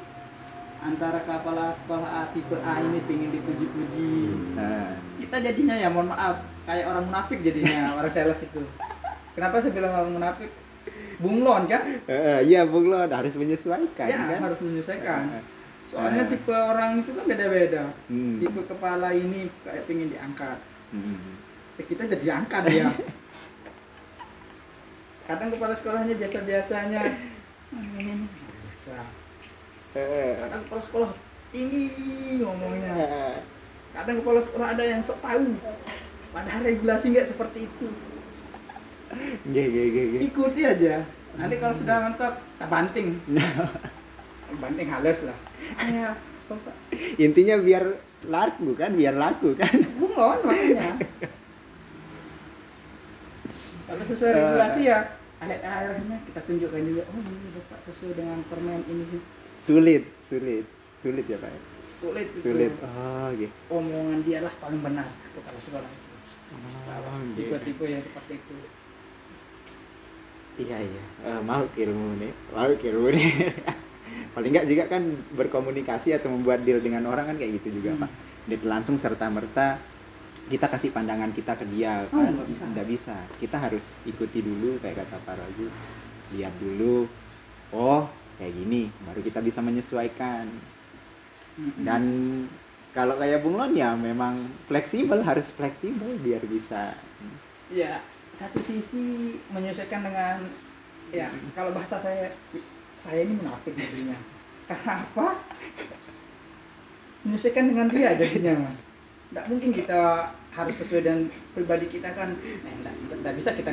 antara 0.81 1.17
kepala 1.19 1.73
sekolah 1.73 2.05
A 2.05 2.21
tipe 2.29 2.55
A 2.57 2.73
ini 2.79 2.99
pengen 3.05 3.29
dipuji-puji. 3.31 4.11
Ah. 4.53 4.93
kita 5.17 5.37
jadinya 5.41 5.73
ya 5.73 5.87
mohon 5.89 6.11
maaf 6.11 6.37
kayak 6.65 6.85
orang 6.85 7.05
munafik 7.07 7.39
jadinya 7.41 7.89
orang 7.97 8.11
sales 8.11 8.41
itu. 8.41 8.61
Kenapa 9.33 9.59
saya 9.59 9.73
bilang 9.73 9.93
orang 9.93 10.13
munafik? 10.13 10.51
Bunglon 11.15 11.63
kan? 11.65 11.81
Eh, 12.05 12.39
iya 12.43 12.67
Bung 12.67 12.91
Lon 12.91 13.07
harus 13.07 13.33
menyesuaikan 13.33 14.05
ya 14.05 14.35
kan. 14.35 14.39
harus 14.43 14.59
menyesuaikan. 14.61 15.21
Eh, 15.31 15.43
soalnya 15.87 16.23
Ah. 16.23 16.29
tipe 16.29 16.51
orang 16.51 16.91
itu 16.99 17.11
kan 17.15 17.25
beda-beda. 17.25 17.83
Hmm. 18.11 18.37
tipe 18.37 18.59
kepala 18.67 19.09
ini 19.15 19.47
kayak 19.63 19.83
pengen 19.87 20.11
diangkat. 20.11 20.59
Hmm. 20.91 21.39
ya 21.75 21.83
kita 21.87 22.03
jadi 22.07 22.25
angkat 22.43 22.63
ya. 22.69 22.87
Kadang 25.25 25.49
kepala 25.49 25.73
sekolahnya 25.73 26.13
biasa-biasanya. 26.15 27.01
hmm, 27.01 27.34
biasa 27.75 28.97
kadang 30.39 30.61
kepala 30.67 30.81
sekolah 30.81 31.09
tinggi 31.51 31.87
ngomongnya 32.39 32.95
kadang 33.95 34.19
kepala 34.19 34.43
sekolah 34.43 34.67
ada 34.75 34.83
yang 34.83 34.99
sok 34.99 35.23
tahu. 35.23 35.55
Padahal 36.35 36.61
regulasi 36.67 37.15
nggak 37.15 37.31
seperti 37.31 37.63
itu? 37.63 37.87
Nggih 39.47 39.65
nggih 39.71 39.85
nggih, 39.87 40.05
nggih. 40.11 40.21
ikuti 40.27 40.61
aja. 40.67 41.07
Nanti 41.39 41.55
kalau 41.63 41.71
sudah 41.71 42.03
mentok 42.03 42.35
tak 42.59 42.67
banting. 42.67 43.15
Banting 44.61 44.87
halus 44.91 45.23
lah. 45.23 45.37
Ya 45.87 46.11
Bapak. 46.51 46.75
Intinya 47.17 47.55
biar 47.57 47.97
laku 48.27 48.75
kan, 48.75 48.91
biar 48.93 49.15
laku 49.15 49.55
kan. 49.55 49.73
bunglon 49.95 50.39
makanya. 50.43 50.99
Kalau 53.85 54.01
sesuai 54.01 54.33
regulasi 54.33 54.81
ya 54.89 55.14
akhir 55.35 55.59
akhirnya 55.61 56.17
kita 56.23 56.39
tunjukkan 56.41 56.81
juga 56.83 57.03
oh 57.05 57.19
ini 57.19 57.47
bapak 57.53 57.79
sesuai 57.83 58.13
dengan 58.15 58.39
permen 58.47 58.81
ini 58.87 59.03
sih 59.09 59.21
Sulit, 59.65 60.03
sulit. 60.21 60.65
Sulit 61.01 61.25
ya, 61.25 61.37
Pak. 61.37 61.49
sulit 61.85 62.27
itu. 62.33 62.49
Sulit. 62.49 62.73
Oh, 62.81 63.29
gitu. 63.33 63.53
omongan 63.69 64.21
dia 64.21 64.41
lah 64.41 64.53
paling 64.57 64.77
benar 64.79 65.05
kepala 65.31 65.59
sekolah 65.59 65.85
itu 65.85 66.03
Oh, 66.55 67.17
gitu. 67.33 67.49
tipe-tipe 67.49 67.85
yang 67.85 68.01
seperti 68.01 68.33
itu 68.37 68.55
Iya, 70.55 70.77
iya. 70.79 71.03
Eh, 71.27 71.41
makhluk 71.43 71.75
ilmu 71.75 72.15
nih. 72.15 72.31
Makhluk 72.55 72.79
ilmu 72.79 73.07
nih. 73.11 73.27
Paling 74.33 74.51
enggak 74.55 74.67
juga 74.71 74.83
kan 74.87 75.03
berkomunikasi 75.35 76.15
atau 76.15 76.31
membuat 76.31 76.63
deal 76.63 76.79
dengan 76.79 77.03
orang 77.05 77.27
kan 77.27 77.35
kayak 77.35 77.59
gitu 77.59 77.83
juga, 77.83 77.91
Hmm. 77.91 78.01
Pak. 78.07 78.11
Dia 78.47 78.57
langsung 78.63 78.95
serta-merta 78.95 79.75
kita 80.45 80.69
kasih 80.69 80.93
pandangan 80.93 81.33
kita 81.33 81.57
ke 81.57 81.65
dia 81.73 82.05
Oh, 82.09 82.21
kan. 82.21 82.29
nggak 82.29 82.49
bisa. 82.49 82.63
nggak 82.69 82.87
bisa. 82.87 83.15
Kita 83.41 83.57
harus 83.57 84.05
ikuti 84.05 84.45
dulu 84.45 84.77
kayak 84.77 85.01
kata 85.05 85.17
Pak 85.25 85.35
Ragu 85.35 85.67
lihat 86.33 86.53
dulu 86.61 87.09
oh 87.73 88.05
kayak 88.37 88.53
gini. 88.53 88.93
Baru 89.03 89.19
kita 89.19 89.41
bisa 89.41 89.59
menyesuaikan. 89.59 90.45
Dan 91.81 92.03
kalau 92.91 93.15
kayak 93.15 93.41
Bung 93.41 93.57
Lon 93.57 93.73
ya 93.73 93.95
memang 93.95 94.45
fleksibel 94.67 95.23
harus 95.23 95.49
fleksibel 95.49 96.19
biar 96.21 96.43
bisa. 96.45 96.93
Ya 97.73 98.03
satu 98.35 98.59
sisi 98.59 99.39
menyesuaikan 99.49 100.03
dengan 100.03 100.43
ya 101.09 101.31
kalau 101.55 101.71
bahasa 101.71 101.97
saya 101.97 102.27
saya 103.01 103.25
ini 103.25 103.39
munafik 103.39 103.73
jadinya. 103.73 104.17
Karena 104.65 105.05
apa? 105.05 105.27
Menyesuaikan 107.25 107.65
dengan 107.65 107.87
dia 107.89 108.13
jadinya 108.13 108.53
tidak 109.31 109.45
mungkin 109.51 109.69
kita 109.73 110.01
harus 110.55 110.75
sesuai 110.79 111.01
dengan 111.03 111.21
pribadi 111.53 111.85
kita 111.89 112.09
kan. 112.15 112.35
Tidak 112.35 113.33
bisa 113.35 113.51
kita 113.57 113.71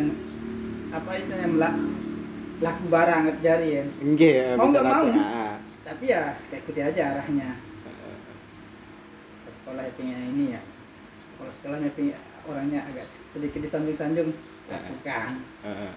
apa 0.93 1.11
istilahnya 1.17 1.49
melak 1.49 1.75
laku 2.63 2.85
barang 2.93 3.23
jari 3.43 3.69
ya. 3.81 3.85
Enggak 4.05 4.55
Mau 4.61 4.67
bisa 4.71 4.79
nggak 4.81 4.95
mau. 4.95 5.07
Tapi 5.83 6.05
ya 6.07 6.23
kita 6.47 6.55
ikuti 6.63 6.81
aja 6.81 7.03
arahnya. 7.17 7.49
Sekolah 9.63 9.83
ya 9.87 9.93
pengen 9.95 10.21
ini 10.37 10.45
ya. 10.55 10.61
Kalau 11.39 11.51
sekolahnya 11.51 11.91
pengen 11.95 12.19
orangnya 12.47 12.81
agak 12.87 13.07
sedikit 13.07 13.63
disanjung-sanjung 13.63 14.35
lakukan 14.67 15.43
Heeh. 15.63 15.95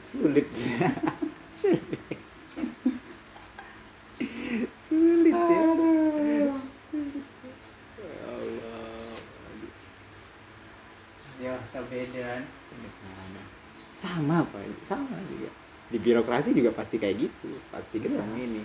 sulit. 0.00 0.48
Sulit. 1.58 1.82
Sulit 4.78 5.34
ya. 5.34 5.62
Sulit. 6.88 7.24
Ya 11.38 11.54
Allah 11.54 11.87
sama 13.98 14.46
pak. 14.46 14.62
Sama 14.86 15.18
juga. 15.26 15.50
Di 15.90 15.98
birokrasi 15.98 16.54
juga 16.54 16.70
pasti 16.70 17.02
kayak 17.02 17.16
gitu. 17.18 17.50
Pasti 17.74 17.98
ketemu 17.98 18.34
ini. 18.38 18.62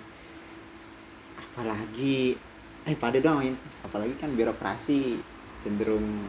Apalagi 1.41 2.37
eh 2.83 2.95
pada 2.99 3.15
dong 3.17 3.39
ini 3.39 3.55
apalagi 3.79 4.13
kan 4.19 4.35
birokrasi 4.35 5.15
cenderung 5.63 6.27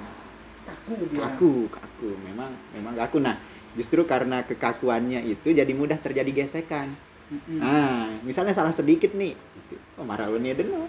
kaku 0.64 0.92
dia. 1.12 1.20
kaku 1.28 1.52
kaku. 1.68 2.10
Memang 2.24 2.56
memang 2.72 2.96
kaku. 2.96 3.20
Nah 3.20 3.36
justru 3.76 4.06
karena 4.08 4.40
kekakuannya 4.46 5.20
itu 5.28 5.52
jadi 5.52 5.72
mudah 5.76 6.00
terjadi 6.00 6.30
gesekan. 6.44 6.94
Mm-mm. 7.24 7.56
nah 7.56 8.20
misalnya 8.20 8.52
salah 8.52 8.70
sedikit 8.70 9.16
nih 9.16 9.32
gitu. 9.32 9.80
oh 9.96 10.04
marah 10.04 10.28
ini 10.28 10.52
dulu 10.52 10.84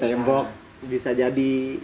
tembok 0.00 0.48
bisa 0.88 1.12
jadi 1.12 1.76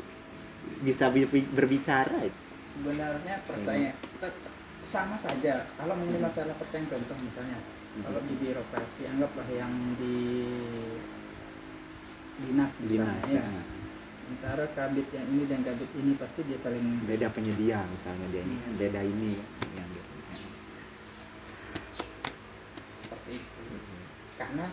bisa 0.80 1.12
bi- 1.12 1.28
berbicara. 1.52 2.16
itu. 2.24 2.51
Sebenarnya 2.72 3.34
persaingan 3.44 3.92
tet- 4.16 4.50
sama 4.82 5.14
saja. 5.14 5.68
Kalau 5.76 5.94
mengenai 5.94 6.18
masalah 6.18 6.56
persaingan 6.56 6.90
contoh 6.90 7.16
misalnya 7.20 7.60
kalau 8.00 8.24
di 8.24 8.34
birokrasi 8.34 9.04
anggaplah 9.06 9.44
yang 9.46 9.68
di 9.94 10.16
dinas 12.40 12.72
misalnya 12.80 13.20
dinas 13.20 13.28
ya. 13.28 13.44
ya. 13.44 13.62
antara 14.32 14.64
kabit 14.72 15.12
yang 15.12 15.28
ini 15.28 15.44
dan 15.44 15.60
kabit 15.60 15.92
ini 15.92 16.16
pasti 16.16 16.40
dia 16.48 16.56
saling 16.56 17.04
beda 17.04 17.28
penyedia 17.28 17.84
misalnya 17.84 18.26
dia 18.32 18.40
ini 18.40 18.56
Iya. 18.56 18.72
beda 18.80 19.00
ini 19.04 19.32
yang 19.76 19.88
dia 19.92 20.04
seperti 23.04 23.30
itu. 23.36 23.62
Karena 24.34 24.66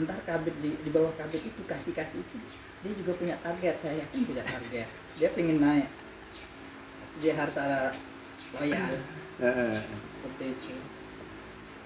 ntar 0.00 0.18
kabit 0.24 0.54
di, 0.64 0.70
di 0.80 0.90
bawah 0.90 1.12
kabit 1.14 1.44
itu 1.44 1.62
kasih 1.68 1.92
kasih 1.92 2.24
itu 2.24 2.36
dia 2.82 2.92
juga 2.96 3.12
punya 3.14 3.36
target. 3.38 3.76
Saya 3.78 4.00
yakin 4.02 4.20
punya 4.24 4.42
target. 4.42 4.88
Dia 5.20 5.28
pengen 5.36 5.60
naik 5.60 5.86
dia 7.20 7.32
harus 7.36 7.56
ada 7.60 7.92
loyal. 8.56 8.92
Heeh. 9.42 9.74
seperti 10.22 10.44
itu. 10.56 10.74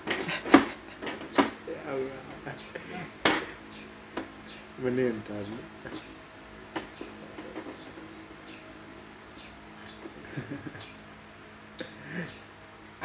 Ya 1.66 1.82
Allah. 1.90 2.22
menentang 4.76 5.50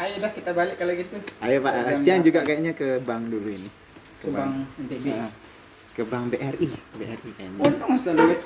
ayo 0.01 0.13
dah 0.17 0.31
kita 0.33 0.51
balik 0.51 0.75
kalau 0.81 0.93
gitu 0.97 1.17
ayo 1.45 1.57
pak. 1.61 1.73
Tian 2.01 2.21
juga 2.25 2.39
kayaknya 2.41 2.73
ke 2.73 2.97
bank 3.05 3.29
dulu 3.29 3.49
ini. 3.49 3.69
Ke 4.17 4.27
bank 4.33 4.65
NTB 4.81 5.05
Nah, 5.13 5.29
ke 5.91 6.03
bank 6.07 6.31
BRI 6.31 6.67
BRI 6.95 7.31
untung 7.59 7.89
masa 7.95 8.11
duit 8.15 8.39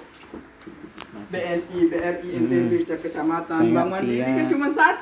BNI 1.26 1.80
BRI 1.90 2.30
NTB 2.38 2.72
tiap 2.86 3.00
kecamatan 3.02 3.60
mandiri 3.74 4.22
Tia. 4.22 4.30
kan 4.38 4.46
cuma 4.50 4.68
satu 4.70 4.94